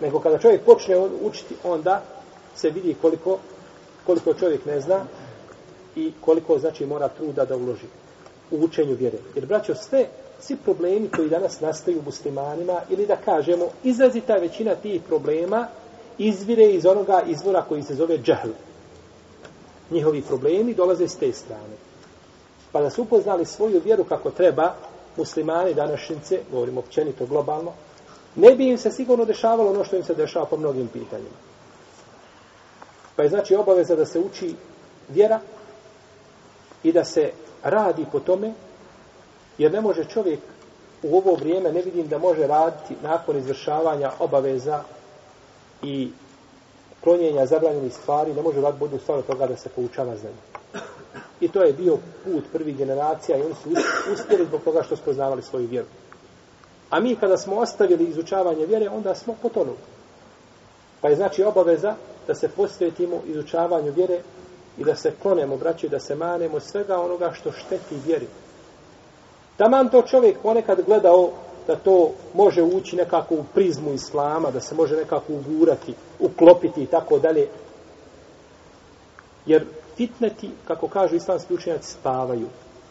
[0.00, 2.02] Nego kada čovjek počne učiti, onda
[2.56, 3.38] se vidi koliko,
[4.06, 5.04] koliko čovjek ne zna
[5.96, 7.86] i koliko znači mora truda da uloži
[8.50, 9.18] u učenju vjere.
[9.34, 10.06] Jer, braćo, sve,
[10.40, 15.66] svi problemi koji danas nastaju muslimanima, ili da kažemo, izrazita većina tih problema
[16.18, 18.50] izvire iz onoga izvora koji se zove džahl.
[19.90, 21.91] Njihovi problemi dolaze s te strane.
[22.72, 24.74] Pa da su upoznali svoju vjeru kako treba,
[25.16, 27.72] muslimani današnjice, govorimo općenito globalno,
[28.36, 31.36] ne bi im se sigurno dešavalo ono što im se dešava po mnogim pitanjima.
[33.16, 34.54] Pa je znači obaveza da se uči
[35.08, 35.40] vjera
[36.82, 37.30] i da se
[37.62, 38.52] radi po tome,
[39.58, 40.40] jer ne može čovjek
[41.02, 44.82] u ovo vrijeme, ne vidim da može raditi nakon izvršavanja obaveza
[45.82, 46.10] i
[47.00, 50.51] klonjenja zabranjenih stvari, ne može raditi budu stvar toga da se poučava znanje.
[51.40, 53.68] I to je bio put prvih generacija i oni su
[54.12, 55.86] uspjeli zbog toga što spoznavali svoju vjeru.
[56.90, 59.78] A mi kada smo ostavili izučavanje vjere, onda smo potonuli.
[61.00, 61.94] Pa je znači obaveza
[62.26, 64.20] da se posvetimo izučavanju vjere
[64.78, 68.26] i da se klonemo, braći, da se manemo svega onoga što šteti vjeri.
[69.56, 71.30] Taman to čovjek ponekad gledao
[71.66, 76.86] da to može ući nekako u prizmu islama, da se može nekako ugurati, uklopiti i
[76.86, 77.48] tako dalje.
[79.46, 79.64] Jer
[79.96, 82.48] fitneti, kako kažu islamski učenjaci, spavaju.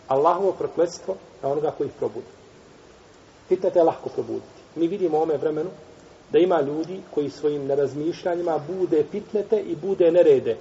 [0.08, 2.26] Allahovo prokletstvo na onoga koji ih probudi.
[3.47, 4.62] Fitnete je lahko probuditi.
[4.76, 5.70] Mi vidimo u ome vremenu
[6.32, 10.58] da ima ljudi koji svojim nerazmišljanjima bude fitnete i bude nerede.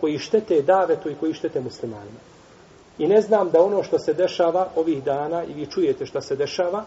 [0.00, 2.18] Koji štete davetu i koji štete muslimanima.
[2.98, 6.36] I ne znam da ono što se dešava ovih dana, i vi čujete što se
[6.36, 6.84] dešava,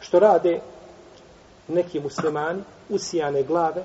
[0.00, 0.60] što rade
[1.68, 3.84] neki muslimani, usijane glave,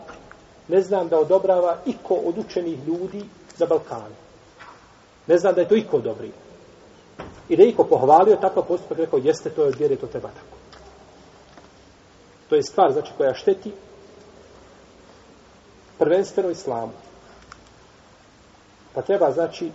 [0.68, 3.26] ne znam da odobrava iko od učenih ljudi
[3.58, 4.16] za Balkanu.
[5.28, 6.32] Ne znam da je to iko dobri.
[7.50, 10.28] I da je iko pohvalio takav postupak, rekao, jeste, to je od vjere, to treba
[10.28, 10.58] tako.
[12.50, 13.72] To je stvar, znači, koja šteti
[15.98, 16.92] prvenstveno islamu.
[18.94, 19.72] Pa treba, znači,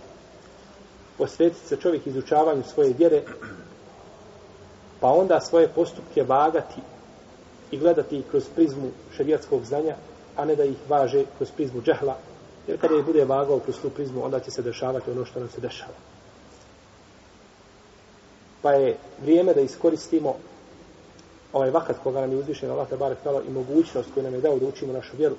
[1.17, 3.23] posvetiti se čovjek izučavanju svoje vjere,
[4.99, 6.81] pa onda svoje postupke vagati
[7.71, 9.95] i gledati kroz prizmu šerijatskog znanja,
[10.35, 12.17] a ne da ih važe kroz prizmu džehla,
[12.67, 15.49] jer kada je bude vagao kroz tu prizmu, onda će se dešavati ono što nam
[15.49, 15.97] se dešava.
[18.61, 20.35] Pa je vrijeme da iskoristimo
[21.53, 24.41] ovaj vakat koga nam je uzvišen Allah te barek tala i mogućnost koju nam je
[24.41, 25.35] dao da učimo našu vjeru,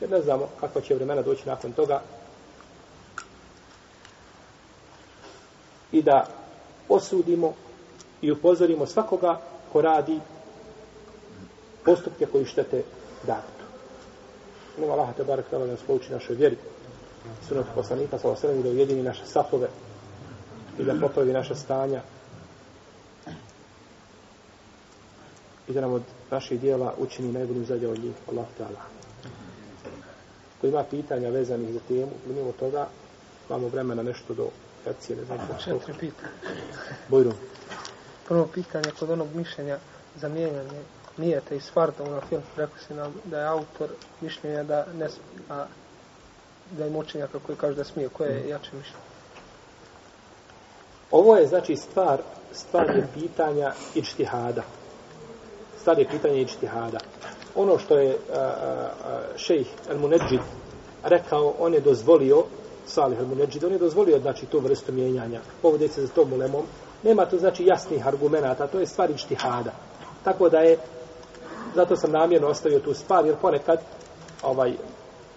[0.00, 2.02] jer ne znamo kakva će vremena doći nakon toga
[5.92, 6.26] i da
[6.88, 7.52] osudimo
[8.22, 9.40] i upozorimo svakoga
[9.72, 10.20] ko radi
[11.84, 12.82] postupke koji štete
[13.26, 13.63] dati.
[14.76, 16.56] Molim Allah te barek tala da nas pouči našoj vjeri.
[17.48, 19.68] Sunet poslanika sa osrem da ujedini naše safove
[20.78, 22.02] i da popravi naše stanja
[25.68, 28.14] i da nam od naših dijela učini najboljim zadnje od njih.
[28.28, 28.80] Allah ta'ala.
[30.60, 32.88] Ko ima pitanja vezanih za temu, mimo toga,
[33.48, 34.48] imamo vremena nešto do
[34.84, 35.62] kacije, ne znam kako.
[35.62, 36.32] Četiri pitanja.
[37.08, 37.34] Bojrum.
[38.28, 39.78] Prvo pitanje kod onog mišljenja
[40.16, 40.82] za mijenjanje
[41.16, 43.88] nijete iz farta na film, rekao si nam da je autor
[44.20, 45.08] mišljenja da ne
[45.50, 45.64] a
[46.70, 49.04] da je mučenjaka koji kaže da smije, koje je jače mišljenje?
[51.10, 52.18] Ovo je znači stvar,
[52.52, 54.62] stvar je pitanja ičtihada.
[55.80, 56.98] Stvar je pitanja ičtihada.
[57.54, 60.40] Ono što je a, a, a, šejh El-Muneđid
[61.04, 62.44] rekao, on je dozvolio,
[62.86, 65.40] Salih El-Muneđid, on je dozvolio znači tu vrstu mijenjanja.
[65.62, 66.64] Povode se za tom ulemom.
[67.02, 69.72] Nema tu znači jasnih argumenata, to je stvar ičtihada.
[70.24, 70.78] Tako da je,
[71.74, 73.78] zato sam namjerno ostavio tu stvar, jer ponekad,
[74.42, 74.72] ovaj,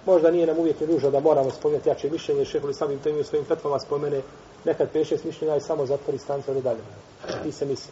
[0.05, 3.79] možda nije nam uvijek nužno da moramo spomenuti jače mišljenje, šeholi samim temiju svojim fetvama
[3.79, 4.21] spomene
[4.65, 6.79] nekad 5-6 mišljenja i samo zatvori stancu od dalje.
[7.43, 7.91] Ti se misli.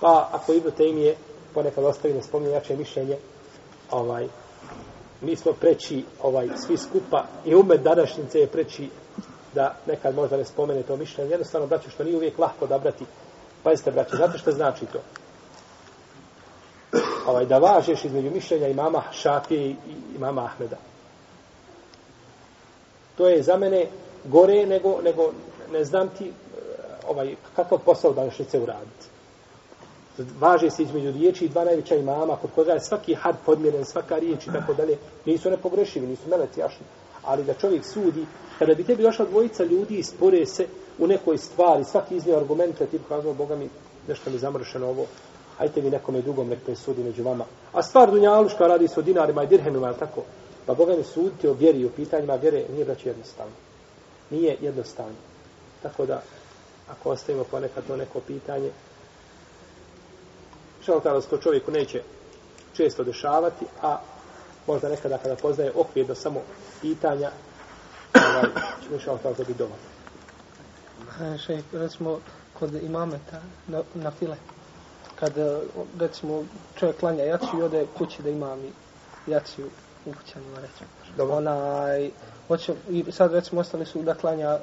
[0.00, 1.14] Pa ako Ibn Taymije
[1.54, 3.16] ponekad ostavi na spomenu jače mišljenje,
[3.90, 4.28] ovaj,
[5.20, 8.88] mi smo preći ovaj, svi skupa i umet današnjice je preći
[9.54, 11.30] da nekad možda ne spomene to mišljenje.
[11.30, 13.04] Jednostavno, braću, što nije uvijek lahko da brati.
[13.62, 14.98] Pazite, braću, znate što znači to?
[17.26, 19.76] Ovaj, da važeš između mišljenja imama Šafije i
[20.16, 20.76] imama Ahmeda.
[23.16, 23.86] To je za mene
[24.24, 25.32] gore nego, nego
[25.72, 26.32] ne znam ti eh,
[27.08, 29.06] ovaj, kakav posao današnjice uraditi.
[30.40, 34.18] Važe se između riječi i dva najveća imama, kod koga je svaki had podmjeren, svaka
[34.18, 34.96] riječ i tako dalje.
[35.24, 36.86] Nisu nepogrešivi, nisu meleci jašni.
[37.24, 38.26] Ali da čovjek sudi,
[38.58, 40.66] kada bi tebi došla dvojica ljudi i spore se
[40.98, 43.68] u nekoj stvari, svaki iznio argumente, ti kazao, Boga mi,
[44.08, 45.06] nešto mi zamršeno ovo,
[45.58, 47.44] hajte mi nekome drugom nek presudi među vama.
[47.72, 50.22] A stvar Dunjaluška radi se o dinarima i dirhemima, tako?
[50.66, 53.52] Pa Boga mi suditi o vjeri, o pitanjima vjere, nije braći jednostavno.
[54.30, 55.14] Nije jednostavno.
[55.82, 56.22] Tako da,
[56.90, 58.70] ako ostavimo ponekad to neko pitanje,
[60.82, 62.02] što tada se to čovjeku neće
[62.76, 63.98] često dešavati, a
[64.66, 66.40] možda nekada kada poznaje okvir do samo
[66.80, 67.30] pitanja,
[68.14, 68.50] ovaj,
[68.82, 69.92] će mi šao to biti dovoljno.
[71.46, 72.18] Šejh, recimo,
[72.58, 74.36] kod imameta na, na file,
[75.22, 75.32] kad,
[76.00, 76.44] recimo,
[76.78, 78.72] čovjek klanja jaciju i ode kući da imami
[79.26, 79.66] jaciju
[80.06, 80.88] u kućanima, recimo.
[81.16, 81.36] Dobro.
[81.36, 82.10] Onaj,
[82.48, 84.58] hoće, i sad, recimo, ostali su da klanja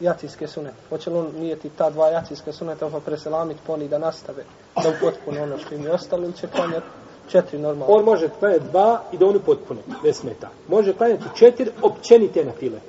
[0.00, 0.76] jacijske sunete.
[0.88, 4.44] Hoće li on nijeti ta dva jacijske suneta pa preselamiti poni da nastave
[4.82, 6.86] da upotpune ono što im je ostalo ili će klanjati
[7.28, 7.94] četiri normalno?
[7.94, 10.48] On može klanjati dva i da oni potpune, ne smeta.
[10.68, 12.80] Može klanjati četiri općenite na file.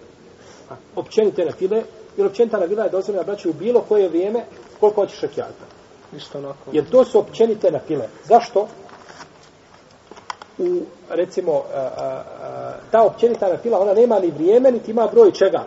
[0.95, 1.83] Općenite na file,
[2.17, 4.45] jer općenita na fila je dozvoljena braći u bilo koje vrijeme
[4.79, 5.80] koliko hoćeš rakijata.
[6.17, 6.69] Isto onako.
[6.71, 8.07] Jer to su općenite na file.
[8.25, 8.67] Zašto?
[10.57, 15.07] U, recimo, a, a, a, ta općenita na fila, ona nema ni vrijeme, niti ima
[15.07, 15.63] broj čega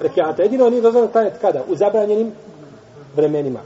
[0.00, 0.42] rekiata.
[0.42, 1.62] Jedino nije dozvoljeno klanjati kada?
[1.68, 2.32] U zabranjenim
[3.16, 3.60] vremenima.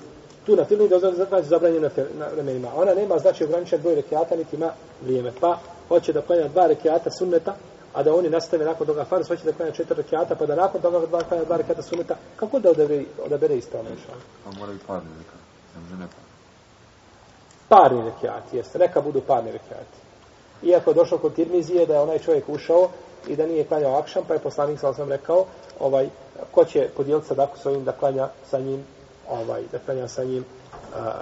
[0.46, 2.68] Tu na filu nije dozvoljeno klanjati zabranjenim na vremenima.
[2.76, 4.70] Ona nema znači ograničen broj rekiata, niti ima
[5.04, 5.32] vrijeme.
[5.40, 5.58] Pa
[5.88, 7.54] hoće da klanja dva rekiata sunneta,
[7.94, 10.80] a da oni nastave nakon toga farz, hoće da klanja četiri rekiata, pa da nakon
[10.80, 12.16] toga dva klanja dva rekiata sunneta.
[12.36, 13.90] Kako da odabere, odabere ispravno?
[14.44, 15.45] Pa moraju parni rekiati.
[15.76, 16.26] Ne može ne parni.
[17.68, 18.78] Parni rekiati, jeste.
[18.78, 19.98] Neka budu parni rekiati.
[20.62, 22.88] Iako je došlo kod Tirmizije da je onaj čovjek ušao
[23.28, 25.44] i da nije klanjao akšam, pa je poslanik sa sam rekao,
[25.80, 26.08] ovaj,
[26.50, 28.84] ko će podijeliti sadaku s ovim da klanja sa njim,
[29.28, 30.44] ovaj, da klanja sa njim,
[30.94, 31.12] a,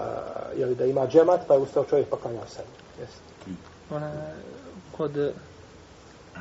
[0.57, 3.01] jeli da ima džemat, pa je ustao čovjek pa klanjao sa njim.
[3.01, 3.21] Jeste.
[3.91, 4.13] Ona,
[4.97, 5.33] kod,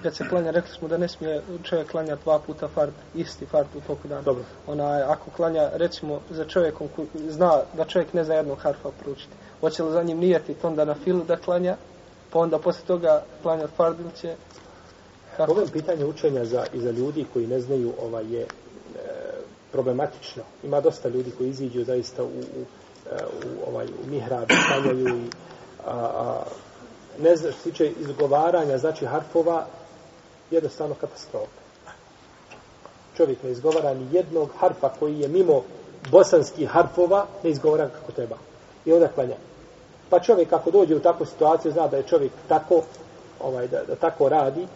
[0.01, 3.67] kad se klanja, rekli smo da ne smije čovjek klanja dva puta fard, isti fard
[3.75, 4.21] u toku dana.
[4.21, 4.43] Dobro.
[4.67, 9.33] Ona, ako klanja, recimo, za čovjekom koji zna da čovjek ne zna jednog harfa proučiti,
[9.59, 11.75] hoće li za njim nijeti onda na filu da klanja,
[12.31, 14.35] pa onda posle toga klanja fard ili će
[15.37, 15.51] Kako?
[15.51, 18.47] Ovo pitanje učenja za, i za ljudi koji ne znaju ovaj je e,
[19.71, 20.43] problematično.
[20.63, 22.65] Ima dosta ljudi koji iziđu zaista u, u,
[23.11, 25.29] e, u, ovaj, u mihrab, stanjaju i
[25.85, 26.43] a, a,
[27.19, 29.65] ne znaš, što tiče izgovaranja, znači harfova,
[30.51, 31.63] jednostavno katastrofa.
[33.17, 35.63] Čovjek ne izgovara ni jednog harfa koji je mimo
[36.11, 38.35] bosanskih harfova, ne izgovara kako treba.
[38.85, 39.35] I onda klanja.
[40.09, 42.81] Pa čovjek ako dođe u takvu situaciju, zna da je čovjek tako,
[43.39, 44.67] ovaj, da, da tako radi,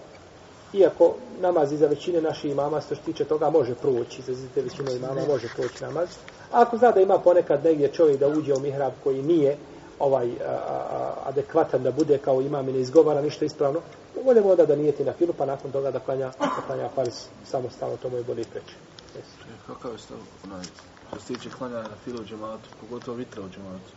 [0.74, 4.95] iako namaz iza većine naših imama, što se tiče toga, može proći, za te većine
[4.95, 6.09] imama može proći namaz.
[6.51, 9.57] A ako zna da ima ponekad negdje čovjek da uđe u mihrab koji nije
[9.99, 13.80] ovaj a, a, adekvatan da bude kao imam i ne izgovara ništa ispravno,
[14.26, 17.13] voljemo onda da nijeti na filu, pa nakon toga da klanja, da klanja farz
[17.45, 18.76] samostalno, to mu je bolje preći.
[19.18, 19.57] Yes.
[19.68, 20.65] Kakav je stav onaj,
[21.07, 23.91] što se tiče klanja na filu u džematu, pogotovo vitra u džematu?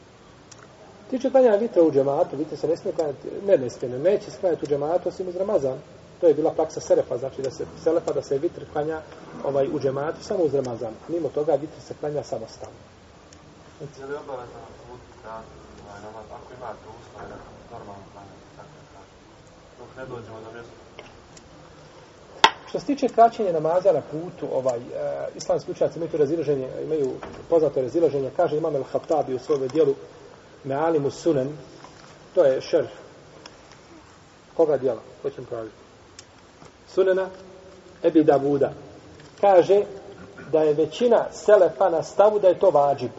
[1.10, 4.30] Tiče klanja vitra u džematu, vidite se ne smije klanjati, ne ne smije, ne neće
[4.30, 5.78] se klanjati u džematu osim uz Ramazan.
[6.20, 9.00] To je bila praksa Selefa, znači da se Selefa da se vitr klanja
[9.44, 10.94] ovaj, u džematu samo uz Ramazan.
[11.08, 12.76] Mimo toga vitr se klanja samostalno.
[13.80, 15.42] Je li obavezno put da
[16.08, 17.36] ovaj ako imate uslove
[17.72, 19.18] normalno klanjate, tako da kažem,
[19.78, 20.72] dok ne dođemo do mjesta?
[22.68, 24.82] Što se tiče kraćenja namaza na putu, ovaj, e,
[25.36, 27.10] islamski učenjaci imaju razilaženje, imaju
[27.48, 29.94] poznato razilaženje, kaže Imam el-Hatabi u svojom dijelu
[30.64, 31.48] Me'alimu Sunan,
[32.34, 32.86] To je šer.
[34.56, 35.00] Koga dijela?
[35.22, 35.74] Ko ćemo praviti?
[36.88, 37.28] Sunena
[38.02, 38.72] Ebi Davuda.
[39.40, 39.82] Kaže
[40.52, 43.10] da je većina selefa na stavu da je to vađib.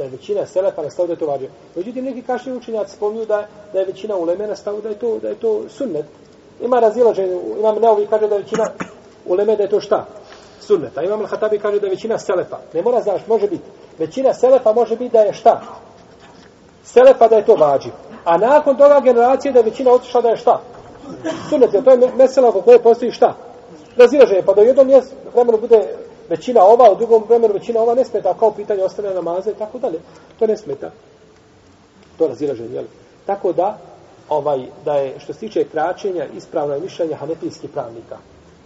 [0.00, 1.50] Da je većina selefa na stavu da je to vađib.
[1.76, 5.18] Međutim, neki kašni učenjaci spomnju da, da je većina uleme na stavu da je to,
[5.18, 6.04] da je to sunnet.
[6.60, 8.70] Ima razilaženje, imam neovi kaže da je većina
[9.26, 10.06] uleme da je to šta?
[10.60, 10.98] Sunnet.
[10.98, 12.58] A imam Hatabi kaže da je većina selefa.
[12.74, 13.62] Ne mora znaš, može biti.
[13.98, 15.60] Većina selefa može biti da je šta?
[16.84, 17.92] Selefa da je to vađib.
[18.24, 20.60] A nakon toga generacije da je većina otišla da je šta?
[21.48, 23.34] Sunnet, jer to je mesela oko koje postoji šta?
[23.96, 25.96] Razilaženje, pa do jednom mjestu vremenu bude
[26.30, 29.78] većina ova, u drugom vremenu većina ova ne smeta, kao pitanje ostane namaza i tako
[29.78, 29.98] dalje.
[30.38, 30.90] To ne smeta.
[32.18, 32.84] To razilaženje, jel?
[33.26, 33.78] Tako da,
[34.28, 38.16] ovaj, da je, što se tiče kraćenja, ispravno je mišljenje hanefijskih pravnika,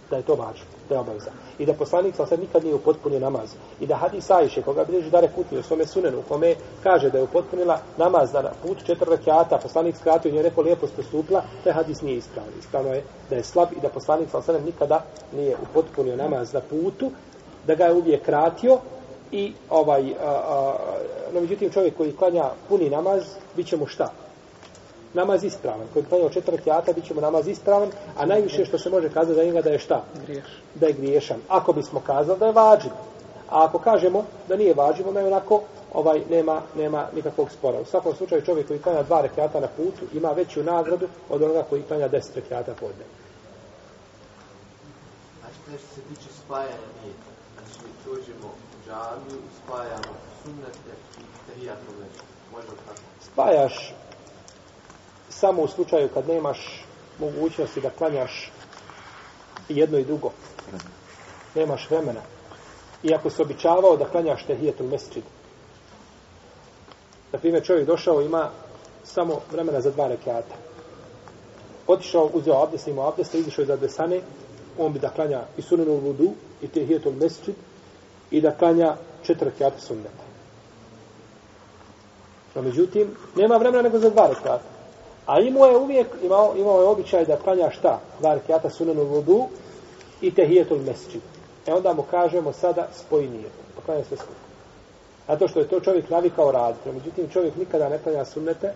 [0.09, 1.31] da je to važno, da je obaveza.
[1.59, 3.49] I da poslanik sam sad nikad nije upotpunio namaz.
[3.79, 7.17] I da hadis Ajše, koga bilježi Dare Kutni u svome sunenu, u kome kaže da
[7.17, 12.01] je upotpunila namaz na put četiri rekiata, poslanik skratio nje neko lijepo postupila, taj hadis
[12.01, 12.51] nije ispravno.
[12.59, 15.03] Ispravno je da je slab i da poslanik sam sad nikada
[15.35, 17.11] nije upotpunio namaz na putu,
[17.67, 18.77] da ga je uvijek kratio
[19.31, 20.75] i ovaj, a, a,
[21.33, 23.23] no međutim čovjek koji klanja puni namaz,
[23.55, 24.11] bit će mu šta?
[25.15, 25.87] namaz ispravan.
[25.93, 29.43] Koji klanjao četiri rekiata, bit ćemo namaz ispravan, a najviše što se može kazati za
[29.43, 30.03] njega da je šta?
[30.25, 30.45] Griješ.
[30.75, 31.37] Da je griješan.
[31.49, 32.91] Ako bismo kazali da je vađiv.
[33.49, 35.61] A ako kažemo da nije vađiv, onda je onako
[35.93, 37.79] ovaj nema nema nikakvog spora.
[37.79, 41.63] U svakom slučaju čovjek koji klanja dva rekiata na putu ima veću nagradu od onoga
[41.69, 43.05] koji klanja deset rekiata podne.
[45.43, 47.24] A što se tiče spajanja nije?
[48.05, 52.21] Dođemo u džamiju, spajamo sunnete i tehijatu već.
[52.51, 53.01] Možda tako.
[53.21, 53.93] Spajaš
[55.29, 56.85] samo u slučaju kad nemaš
[57.19, 58.51] mogućnosti da klanjaš
[59.69, 60.31] jedno i drugo.
[61.55, 62.21] Nemaš vremena.
[63.03, 65.23] Iako se običavao da klanjaš tehijetul mesečid.
[67.31, 68.49] Na primjer, čovjek došao ima
[69.03, 70.55] samo vremena za dva rekiata.
[71.87, 74.21] Otišao, uzeo abdest, imao abdest, izišao iz abdesane,
[74.77, 76.31] on bi da klanja i sunenu vudu,
[76.61, 77.55] i tehijetul mesečid,
[78.31, 80.25] i da klanja četiri rekiata sunneta.
[82.55, 84.75] No, međutim, nema vremena nego za dva rekiata.
[85.25, 87.99] A imao je uvijek, imao, imao je običaj da klanja šta?
[88.19, 89.45] Dva rekiata sunenu vodu
[90.21, 91.21] i tehijetul mesčid.
[91.67, 93.51] E onda mu kažemo sada spoji nijet.
[93.75, 94.45] Poklanja pa sve skupo.
[95.27, 96.91] Zato što je to čovjek navikao raditi.
[96.91, 98.73] Međutim, čovjek nikada ne klanja sunnete,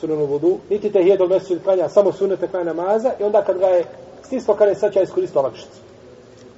[0.00, 3.84] sunenu vodu, niti tehijetul mesčid klanja samo sunnete klanja namaza i onda kad ga je
[4.22, 5.91] stislo kada je sad će iskoristiti olakšicu.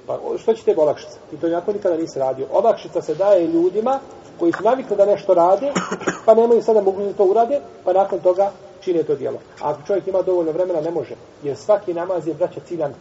[0.07, 1.17] Pa što će tebi olakšica?
[1.29, 2.47] Ti to jako nikada nisi radio.
[2.51, 3.99] Olakšica se daje ljudima
[4.39, 5.71] koji su navikli da nešto rade,
[6.25, 8.51] pa nemaju sada mogu da to urade, pa nakon toga
[8.81, 9.37] čine to djelo.
[9.61, 11.15] A ako čovjek ima dovoljno vremena, ne može.
[11.43, 12.93] Jer svaki namaz je, braća, ciljan.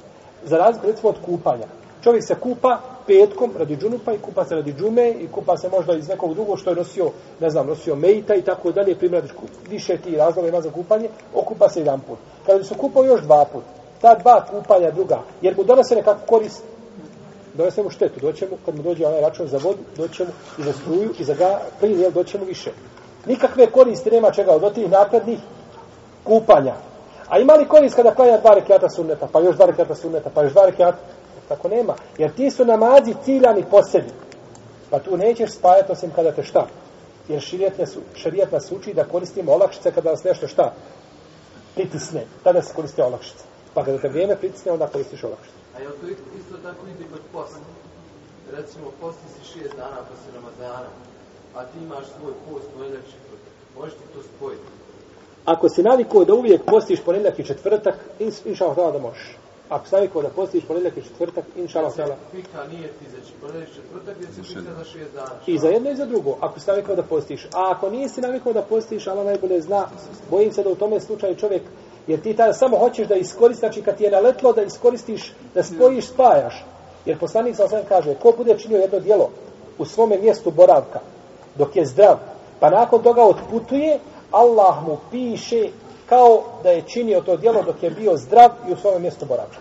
[0.45, 1.67] Za razliku, recimo, od kupanja.
[2.03, 5.95] Čovjek se kupa petkom radi džunupa i kupa se radi džume i kupa se možda
[5.95, 9.33] iz nekog drugog što je nosio, ne znam, nosio mejta i tako dalje, primjer,
[9.71, 12.19] više ti razloga ima za kupanje, okupa se jedan put.
[12.47, 13.63] Kada bi se kupao još dva put,
[14.01, 16.63] ta dva kupanja druga, jer mu donose nekakvu korist,
[17.55, 20.63] donese mu štetu, doće mu, kad mu dođe onaj račun za vodu, doće mu i
[20.63, 22.71] za struju i za ga, plin, jel, doće mu više.
[23.27, 25.39] Nikakve koristi nema čega od tih nakladnih
[26.25, 26.75] kupanja.
[27.29, 30.43] A ima li korist kada klanja dva rekiata sunneta, pa još dva rekiata sunneta, pa
[30.43, 30.99] još dva rekiata?
[31.49, 31.95] Tako nema.
[32.19, 34.11] Jer ti su namazi ciljani posebi.
[34.91, 36.67] Pa tu nećeš spajati osim kada te šta?
[37.29, 40.73] Jer širijet nas, širijet nas uči da koristimo olakšice kada nas nešto šta?
[41.75, 42.25] Pritisne.
[42.43, 43.45] Tada se koriste olakšice.
[43.75, 45.64] Pa kada te vrijeme pritisne, onda koristiš olakšice.
[45.77, 46.07] A je to
[46.39, 47.59] isto tako ide kod posta?
[48.53, 50.91] Recimo, posti si šest dana posle Ramazana,
[51.57, 53.17] a ti imaš svoj post u Eljevči,
[53.77, 54.69] možeš ti to spojiti?
[55.45, 57.95] Ako si navikao da uvijek postiš ponedjeljak i četvrtak,
[58.45, 59.37] inša Allah da možeš.
[59.69, 63.19] Ako si navikao da postiš ponedjeljak i četvrtak, inša Allah da Fika nije ti za
[63.41, 65.31] ponedjeljak i četvrtak, jer si fika za šest dana.
[65.47, 67.45] I za jedno i za drugo, ako si navikao da postiš.
[67.45, 69.89] A ako nisi navikao da postiš, Allah najbolje zna,
[70.31, 71.63] bojim se da u tome slučaju čovjek,
[72.07, 75.63] jer ti tada samo hoćeš da iskoristiš, znači kad ti je naletlo da iskoristiš, da
[75.63, 76.65] spojiš, spajaš.
[77.07, 79.31] Jer poslanik sa kaže, ko bude činio jedno dijelo
[79.79, 81.01] u svome mjestu boravka,
[81.55, 82.17] dok je zdrav,
[82.61, 83.99] pa nakon toga otputuje,
[84.31, 85.69] Allah mu piše
[86.09, 89.57] kao da je činio to djelo dok je bio zdrav i u svome mjestu boravka.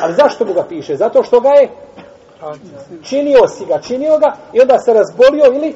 [0.00, 0.96] Ali zašto mu ga piše?
[0.96, 1.68] Zato što ga je
[3.02, 5.74] činio si ga, činio ga i onda se razbolio ili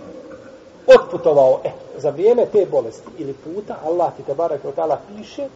[0.87, 1.61] otputovao.
[1.65, 4.75] E, za vrijeme te bolesti ili puta, Allah ti te barak od
[5.17, 5.49] piše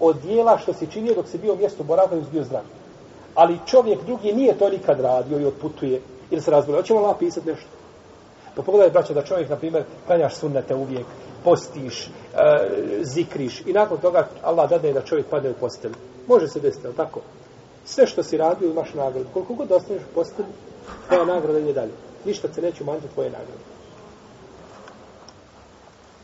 [0.00, 2.62] od dijela što si činio dok si bio u mjestu boravka i bio zdrav.
[3.34, 6.80] Ali čovjek drugi nije to nikad radio i otputuje ili se razbolio.
[6.80, 7.68] Hoćemo Allah pisati nešto?
[8.56, 11.06] Pa pogledaj, braćo, da čovjek, na primjer, klanjaš sunnete uvijek,
[11.44, 12.10] postiš, e,
[13.02, 15.94] zikriš i nakon toga Allah dade da čovjek padne u postelju.
[16.28, 17.20] Može se desiti, ali tako?
[17.84, 19.26] Sve što si radio imaš nagradu.
[19.32, 20.48] Koliko god ostaneš u postelju,
[21.08, 21.92] tvoja nagrada ide dalje.
[22.24, 23.64] Ništa se neće umanjiti tvoje nagrade.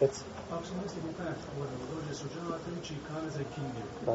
[0.01, 0.40] Recimo.
[0.55, 3.87] Ako se misli da klanjati podne, dođe se u džemata, uči i kane za ikindiju.
[4.07, 4.15] Da.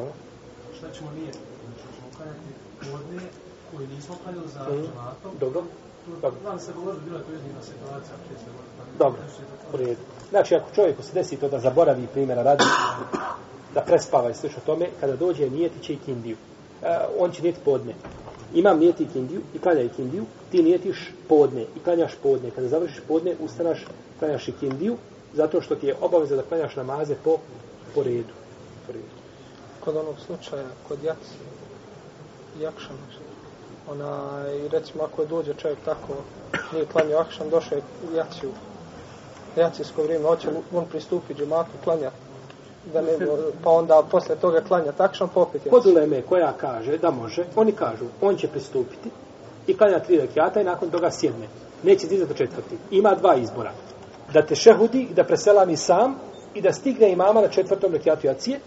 [0.76, 1.32] Šta ćemo nije?
[1.64, 2.50] Znači, ćemo klanjati
[2.86, 3.22] podne
[3.70, 4.82] koji nismo klanjali za Mhm.
[4.82, 5.32] džematom.
[5.40, 5.62] Dobro.
[6.22, 6.40] Dobro.
[6.42, 8.98] Znam se govorili, bila je to jedina situacija, prije se govorili.
[8.98, 9.20] Dobro,
[9.72, 10.02] u redu.
[10.30, 12.64] Znači, ako čovjeku se desi to da zaboravi primjera radi,
[13.74, 16.36] da prespava i slično tome, kada dođe nijeti će i kindiju.
[16.82, 17.94] E, on će nijeti podne.
[18.54, 22.50] Imam nijeti kindiju i klanja i kindiju, ti nijetiš podne i klanjaš podne.
[22.50, 23.84] Kada završiš podne, ustanaš,
[24.18, 24.96] klanjaš i kindiju,
[25.36, 27.36] zato što ti je obaveza da klanjaš namaze po,
[27.94, 28.34] po redu.
[28.86, 29.14] Po redu.
[29.84, 31.36] Kod onog slučaja, kod jaci,
[32.60, 32.96] jakšan,
[33.90, 36.14] ona, i recimo ako dođe čovjek tako,
[36.72, 37.82] nije klanio akšan, došao je
[38.12, 38.50] u jaciju,
[39.56, 42.10] jacijsko vrijeme, hoće on pristupi džematu, klanja,
[42.92, 43.18] da ne,
[43.64, 47.72] pa onda posle toga klanja takšan, pa opet Kod uleme koja kaže da može, oni
[47.72, 49.10] kažu, on će pristupiti
[49.66, 51.48] i klanja tri rekiata i nakon toga sjedne.
[51.82, 52.76] Neće dizati do četvrti.
[52.90, 53.72] Ima dva izbora.
[54.32, 56.14] Da te šehudi, da preselami sam
[56.54, 58.60] i da stigne imama na četvrtom rekiatu jacije,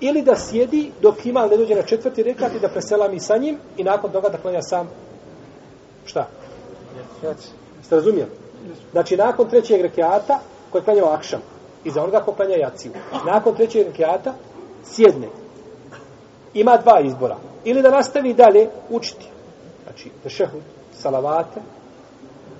[0.00, 3.58] ili da sjedi dok ima ne dođe na četvrti rekat i da preselami sa njim
[3.76, 4.88] i nakon toga da klanja sam
[6.04, 6.28] šta?
[7.82, 8.30] Ste razumijeli?
[8.92, 10.38] Znači, nakon trećeg rekiata,
[10.70, 11.40] koji je klanjao akšam,
[11.84, 12.92] i za onoga ko klanja jaciju,
[13.26, 14.34] nakon trećeg rekiata,
[14.84, 15.28] sjedne.
[16.54, 17.36] Ima dva izbora.
[17.64, 19.28] Ili da nastavi dalje učiti.
[19.84, 20.62] Znači, tešehud,
[20.92, 21.60] salavate,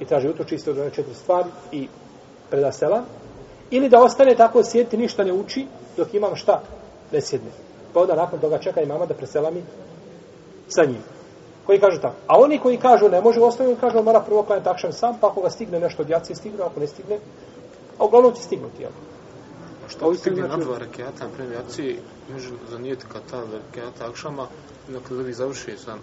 [0.01, 1.89] i traži utočište od četiri stvari i
[2.51, 3.05] preda selam,
[3.71, 5.67] ili da ostane tako sjediti, ništa ne uči,
[5.97, 6.63] dok imam šta?
[7.13, 7.51] Ne sjedne.
[7.93, 9.63] Pa onda nakon toga čeka i mama da preselami
[10.69, 11.03] sa njim.
[11.67, 12.15] Koji kažu tako.
[12.27, 15.41] A oni koji kažu ne može, ostaju kažu mora prvo klanjati akšan sam, pa ako
[15.41, 17.19] ga stigne nešto od jacije stigne, ako ne stigne,
[17.99, 18.91] a uglavnom će stignuti, jel?
[19.89, 21.99] Što Ovi stigne na dva rekiata, na primjer, jaci,
[22.33, 24.47] može zanijeti kad ta rekiata akšama,
[24.89, 25.99] dakle, da bi završi sam.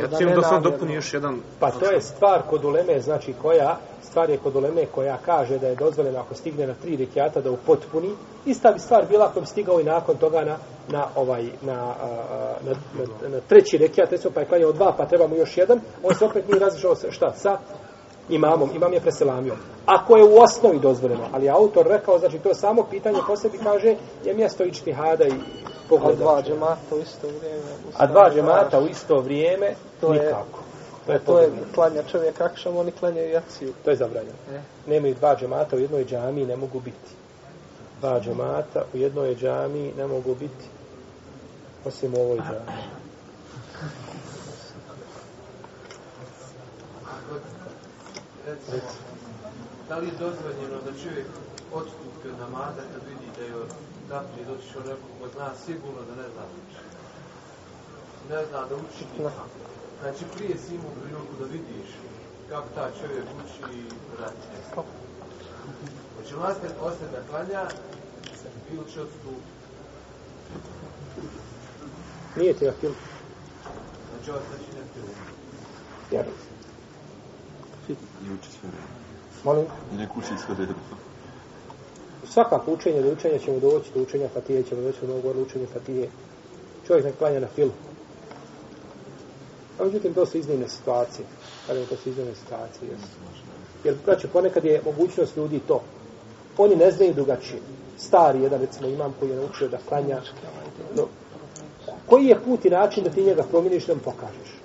[0.00, 0.70] Jacijom ne da namjerno.
[0.70, 4.86] dopuni još jedan Pa to je stvar kod uleme, znači koja, stvar je kod uleme
[4.86, 8.10] koja kaže da je dozvoljeno ako stigne na tri rekiata da upotpuni.
[8.46, 10.56] Ista bi stvar bila ako bi stigao i nakon toga na,
[10.88, 14.92] na ovaj, na, a, a, na, na, na treći rekiat, recimo pa je klanjao dva,
[14.96, 17.58] pa treba mu još jedan, on se opet nije različao sa, šta, sa
[18.32, 19.54] imamom, imam je preselamio.
[19.86, 23.94] Ako je u osnovi dozvoljeno, ali autor rekao, znači to samo pitanje po sebi kaže,
[24.24, 26.16] je mjesto ični hada i A pogleda.
[26.16, 27.62] dva džemata u isto vrijeme.
[27.96, 30.58] A dva džemata u isto vrijeme, To je- nikako.
[31.06, 31.74] To je, To je pogubno.
[31.74, 33.72] klanja čovjek akšam, oni klanjaju jaciju.
[33.84, 34.36] To je zabranjeno.
[34.52, 34.60] E.
[34.86, 37.10] Nemaju dva džemata u jednoj džamiji, ne mogu biti.
[38.00, 40.64] Dva džemata u jednoj džamiji ne mogu biti.
[41.84, 43.01] Osim u ovoj džamiji.
[48.46, 48.82] Recimo,
[49.88, 51.26] da li je dozvoljeno da čovjek
[51.72, 53.66] odstupi od namaza kad vidi da je
[54.10, 56.82] naprijed otišao neko ko zna sigurno da ne zna uči.
[58.30, 59.56] Ne zna da uči nikako.
[60.00, 61.88] Znači prije si imao priliku da vidiš
[62.48, 63.82] kako ta čovjek uči i.
[66.14, 67.62] Znači on ostane, ostane da klanja
[68.72, 69.52] ili će odstupiti.
[72.36, 72.94] Nije ti na film.
[74.10, 76.51] Znači ostaći ne priliku.
[77.88, 78.86] Jer, I uči sve vreme.
[79.44, 80.74] molim, I nek uči sve vreme.
[82.24, 86.08] svakako učenje do učenja ćemo doći, do učenja Fatije ćemo doći, do govoriti učenje Fatije.
[86.86, 87.72] Čovjek ne klanja na film.
[89.80, 91.26] A međutim, to su iznimne situacije.
[91.66, 92.90] Kažem, to su iznimne situacije.
[92.90, 93.06] Jesu.
[93.84, 95.82] Jer, braće, ponekad je mogućnost ljudi to.
[96.58, 97.60] Oni ne znaju drugačije.
[97.98, 100.20] Stari jedan, recimo, imam koji je naučio da klanja.
[100.96, 101.06] No,
[102.06, 104.61] koji je put i način da ti njega promijeniš da mu pokažeš?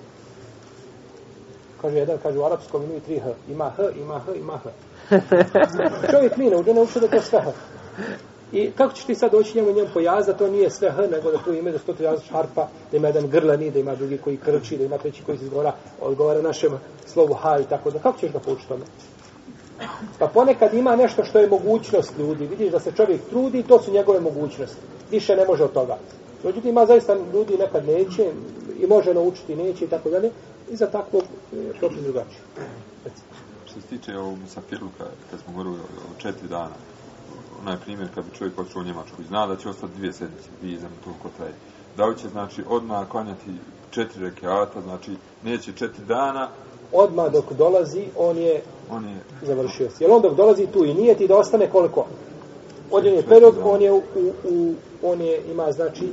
[1.80, 3.30] Kaže jedan, kaže u arapskom imaju tri H.
[3.48, 4.70] Ima H, ima H, ima H.
[6.12, 7.52] Čovjek nije naučio, naučio da je to sve H.
[8.52, 11.38] I kako ćeš ti sad doći njemu njemu pojazda, to nije sve H, nego da
[11.38, 14.76] tu ima da sto različitih harpa, da ima jedan grlani, da ima drugi koji krči,
[14.76, 16.72] da ima treći koji se izgovara, odgovara našem
[17.06, 17.98] slovu H i tako da.
[17.98, 18.84] Kako ćeš ga poučiti tome?
[20.18, 22.46] Pa ponekad ima nešto što je mogućnost ljudi.
[22.46, 24.80] Vidiš da se čovjek trudi, to su njegove mogućnosti.
[25.10, 25.96] Više ne može od toga.
[26.44, 28.30] Međutim, ima zaista ljudi nekad neće
[28.80, 30.30] i može naučiti, neće i tako dalje.
[30.70, 31.22] I za takvog
[31.52, 32.40] je propis drugačije.
[33.66, 36.74] Što se tiče ovog Musafiruka, kad smo govorili o, četiri dana,
[37.62, 40.48] onaj primjer kad bi čovjek otišao u Njemačku i zna da će ostati dvije sedmice,
[40.60, 41.52] dvije znam toliko traje.
[41.96, 43.50] Da li će, znači, odmah klanjati
[43.90, 46.48] četiri rekiata, znači, neće četiri dana,
[46.92, 50.04] Odmah dok dolazi, on je on je završio se.
[50.04, 52.06] Jer on dok dolazi tu i nije ti da ostane koliko?
[52.90, 54.02] Odjen je period, on je, u,
[54.44, 56.12] u, on je, ima znači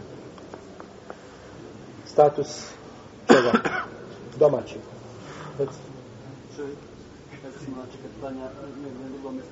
[2.05, 2.67] status
[3.27, 3.51] čega?
[4.39, 4.77] Domaći.
[5.59, 5.79] Reci.
[6.55, 6.77] čovjek,
[7.43, 8.47] recimo, znači kad na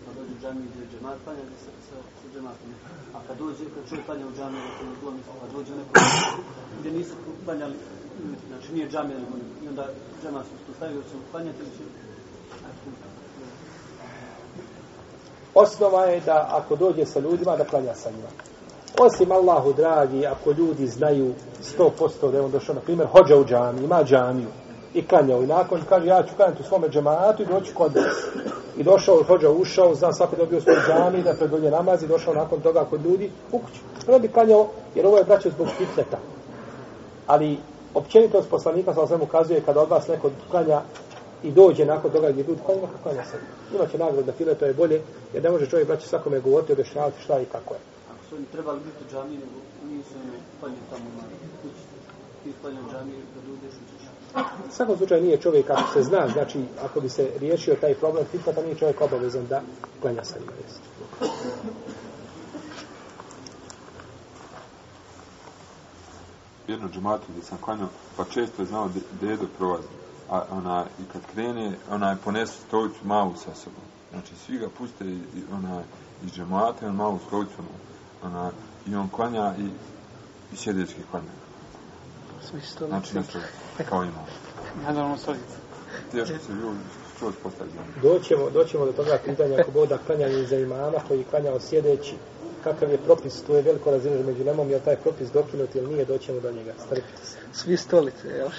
[0.05, 2.69] pa dođe u džamiju gdje je džemat, klanja gdje sa, sa, sa džematom.
[3.15, 5.95] A kad dođe, kad čovjek klanja u džamiju, recimo, na drugom mjestu, dođe u nekom
[6.03, 6.41] mjestu
[6.79, 7.13] gdje nisu
[7.45, 7.75] klanjali,
[8.49, 9.33] znači nije džamija, nego
[9.63, 9.85] i onda
[10.21, 11.83] džemat su uspostavili, će klanjati ili će...
[15.53, 18.31] osnova je da ako dođe sa ljudima, da klanja sa njima.
[18.99, 21.33] Osim Allahu dragi, ako ljudi znaju
[21.77, 24.49] 100% da je on došao, na primjer, hođa u džami, ima džamiju
[24.93, 28.45] i klanjao i nakon kaže ja ću klanjati u svome džematu i doći kod vas.
[28.77, 32.61] I došao, hođa ušao, zna svaki dobio svoj džami, da predolje namaz i došao nakon
[32.61, 33.81] toga kod ljudi u kuću.
[34.07, 36.17] Onda bi klanjao, jer ovo je braćo zbog fitneta.
[37.27, 37.57] Ali
[37.93, 40.81] općenitost poslanika sa svemu ukazuje kada od vas neko klanja
[41.43, 43.37] i dođe nakon toga gdje ljudi klanja, kako klanja se.
[43.75, 45.01] Imaće nagradu da file, to je bolje,
[45.33, 47.79] jer ne može čovjek braći svakome govoriti, objašnjavati šta i kako je.
[48.11, 49.57] Ako su oni trebali biti u džami, nego
[49.89, 51.23] nisu oni klanjati tamo na
[51.61, 51.83] kući.
[52.43, 53.73] Ti klanjaju džami da dođeš
[54.35, 58.25] u svakom slučaju nije čovjek, ako se zna, znači ako bi se riješio taj problem
[58.25, 59.61] fitneta, pa nije čovjek obavezan da
[60.01, 60.51] klanja sa njima.
[60.63, 60.79] Jesi.
[66.67, 67.87] jedno džematu gdje sam klanio,
[68.17, 68.89] pa često je znao
[69.21, 69.87] dedo prolazi.
[70.29, 73.83] A ona, i kad krene, ona je ponesu stolicu malu sa sobom.
[74.11, 75.81] Znači, svi ga puste i, i ona,
[76.25, 77.53] iz džemata, on malu stolicu,
[78.23, 78.51] ona,
[78.87, 79.69] i on klanja i,
[80.53, 81.42] i sjedeći klanja.
[82.49, 82.87] Svi stolice.
[82.87, 83.39] Znači, nešto
[83.89, 84.25] kao ima.
[84.83, 85.55] Naravno, stolica.
[86.11, 86.79] Teško se ljudi
[87.43, 91.23] postaje za Doćemo, doćemo do toga pitanja ako Bog da klanjanje za imama koji je
[91.23, 92.15] klanjao sjedeći,
[92.63, 96.05] kakav je propis, to je veliko razilaženje među lemom, je taj propis dokinut ili nije,
[96.05, 97.37] doćemo do njega, strpite se.
[97.53, 98.49] Svi stolice, jel?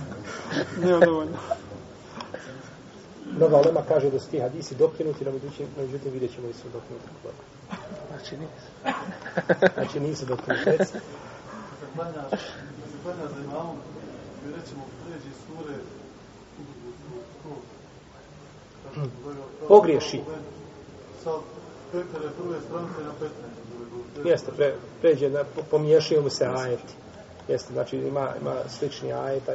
[0.84, 1.38] Nema dovoljno.
[3.38, 6.68] Nova lema kaže da su ti hadisi dokinuti, no međutim, međutim vidjet ćemo i su
[6.72, 7.06] dokinuti.
[8.08, 8.94] Znači nisu.
[9.74, 10.84] Znači nisu dokinuti.
[11.94, 13.76] Klanjaš, kad klanjaš za imamom,
[14.46, 15.74] i recimo pređi sure,
[19.68, 20.20] Pogriješi.
[21.24, 21.30] Sa
[21.92, 23.12] petere prve stranice na
[24.24, 24.28] 15.
[24.28, 26.94] Jeste, pre, pređe, na, po- pomiješaju mu se ajeti.
[27.48, 29.52] Jeste, znači ima, ima slični ajeta.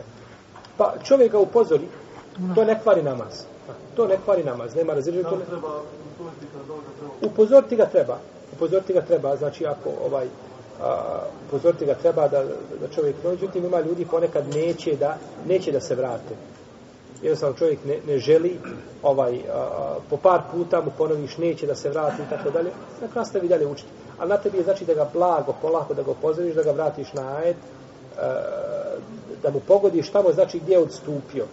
[0.77, 1.87] Pa čovjek ga upozori,
[2.55, 3.43] to ne kvari namaz.
[3.95, 5.81] To ne kvari namaz, nema li ne- kad dođe treba
[7.21, 8.19] upozoriti ga treba.
[8.53, 10.27] Upozoriti ga treba, znači ako ovaj
[10.81, 12.43] a, upozoriti ga treba da,
[12.81, 16.35] da čovjek, no, međutim ima ljudi ponekad neće da, neće da se vrate.
[17.21, 18.59] Jednostavno čovjek ne, ne želi
[19.03, 22.69] ovaj, a, po par puta mu ponoviš neće da se vrati i tako dalje,
[23.01, 23.89] na nastavi dalje učiti.
[24.19, 27.13] Ali na tebi je znači da ga blago, polako da ga upozoriš, da ga vratiš
[27.13, 27.55] na ajed,
[28.19, 28.41] a,
[29.43, 31.45] da mu pogodiš tamo znači gdje je odstupio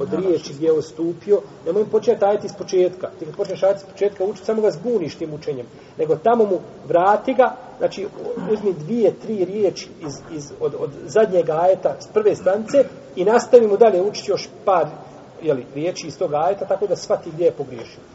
[0.00, 3.10] od riječi gdje je ustupio, nemoj početi ajeti iz početka.
[3.18, 5.66] Ti kad počneš ajeti iz početka učiti, samo ga zbuniš tim učenjem.
[5.98, 6.58] Nego tamo mu
[6.88, 8.06] vrati ga, znači
[8.52, 12.84] uzmi dvije, tri riječi iz, iz, od, od zadnjeg ajeta s prve stance,
[13.16, 14.86] i nastavi mu dalje učiti još par
[15.42, 18.13] jeli, riječi iz tog ajeta, tako da shvati gdje je pogriješio.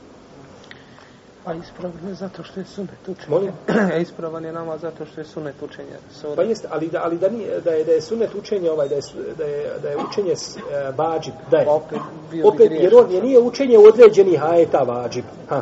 [1.50, 3.30] A ispravan je zato što je sunet učenje.
[3.30, 3.52] Molim?
[3.94, 5.98] A ispravan je nama zato što je sunet učenje.
[6.12, 6.36] Sura.
[6.36, 8.96] Pa jeste, ali da, ali da, nije, da, je, da je sunet učenje ovaj, da
[8.96, 9.02] je,
[9.38, 10.62] da je, da je učenje s, e,
[10.98, 11.70] vađib, da je.
[11.70, 12.00] Opet
[12.32, 15.26] bio bi opet, jer on je nije učenje određenih ajeta vađib.
[15.50, 15.62] Ha.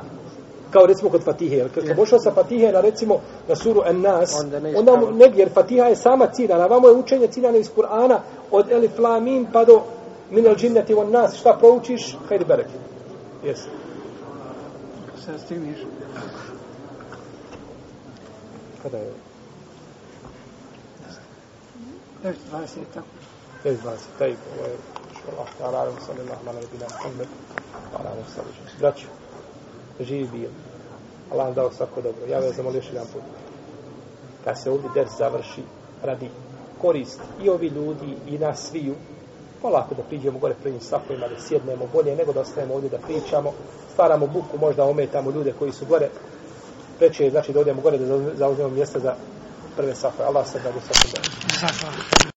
[0.71, 1.55] Kao recimo kod Fatihe.
[1.55, 4.97] Jer kad sam došao sa Fatihe na recimo na suru En-Nas, Onda ne onda mu
[4.97, 5.17] ispravno.
[5.17, 6.65] ne bi, jer Fatiha je sama ciljana.
[6.65, 8.17] Vamo je učenje ciljano iz Kur'ana
[8.51, 9.81] od Elif La Mim pa do
[10.31, 11.35] Minel Džinneti on nas.
[11.35, 12.17] Šta proučiš?
[12.29, 12.67] Hajde berek.
[13.43, 13.67] Jesi.
[15.27, 15.77] Se stigneš.
[18.83, 19.11] Kada je?
[22.23, 22.33] 9.20
[22.93, 23.07] tako.
[23.63, 23.75] 9.20.
[24.17, 24.75] Taj, ovo je,
[25.11, 27.27] što Allah, ta'ala, alam, sallallahu, ala nabina, Muhammed,
[27.93, 28.79] ala alam, sallallahu.
[28.79, 29.07] Braću,
[29.99, 30.49] živi bil.
[31.31, 32.25] Allah vam dao svako dobro.
[32.29, 33.21] Ja vas zamolio još jedan put.
[34.43, 35.61] Kad se ovdje ders završi,
[36.03, 36.29] radi
[36.81, 38.95] korist i ovi ljudi i nas sviju,
[39.67, 43.53] polako da priđemo gore prvim safovima, da sjednemo bolje nego da ostajemo ovdje da pričamo,
[43.91, 46.09] stvaramo buku, možda ometamo ljude koji su gore,
[46.99, 49.15] preče je znači da odemo gore da zauzmemo mjesta za
[49.75, 50.27] prve safove.
[50.27, 52.17] Allah se da do svakog.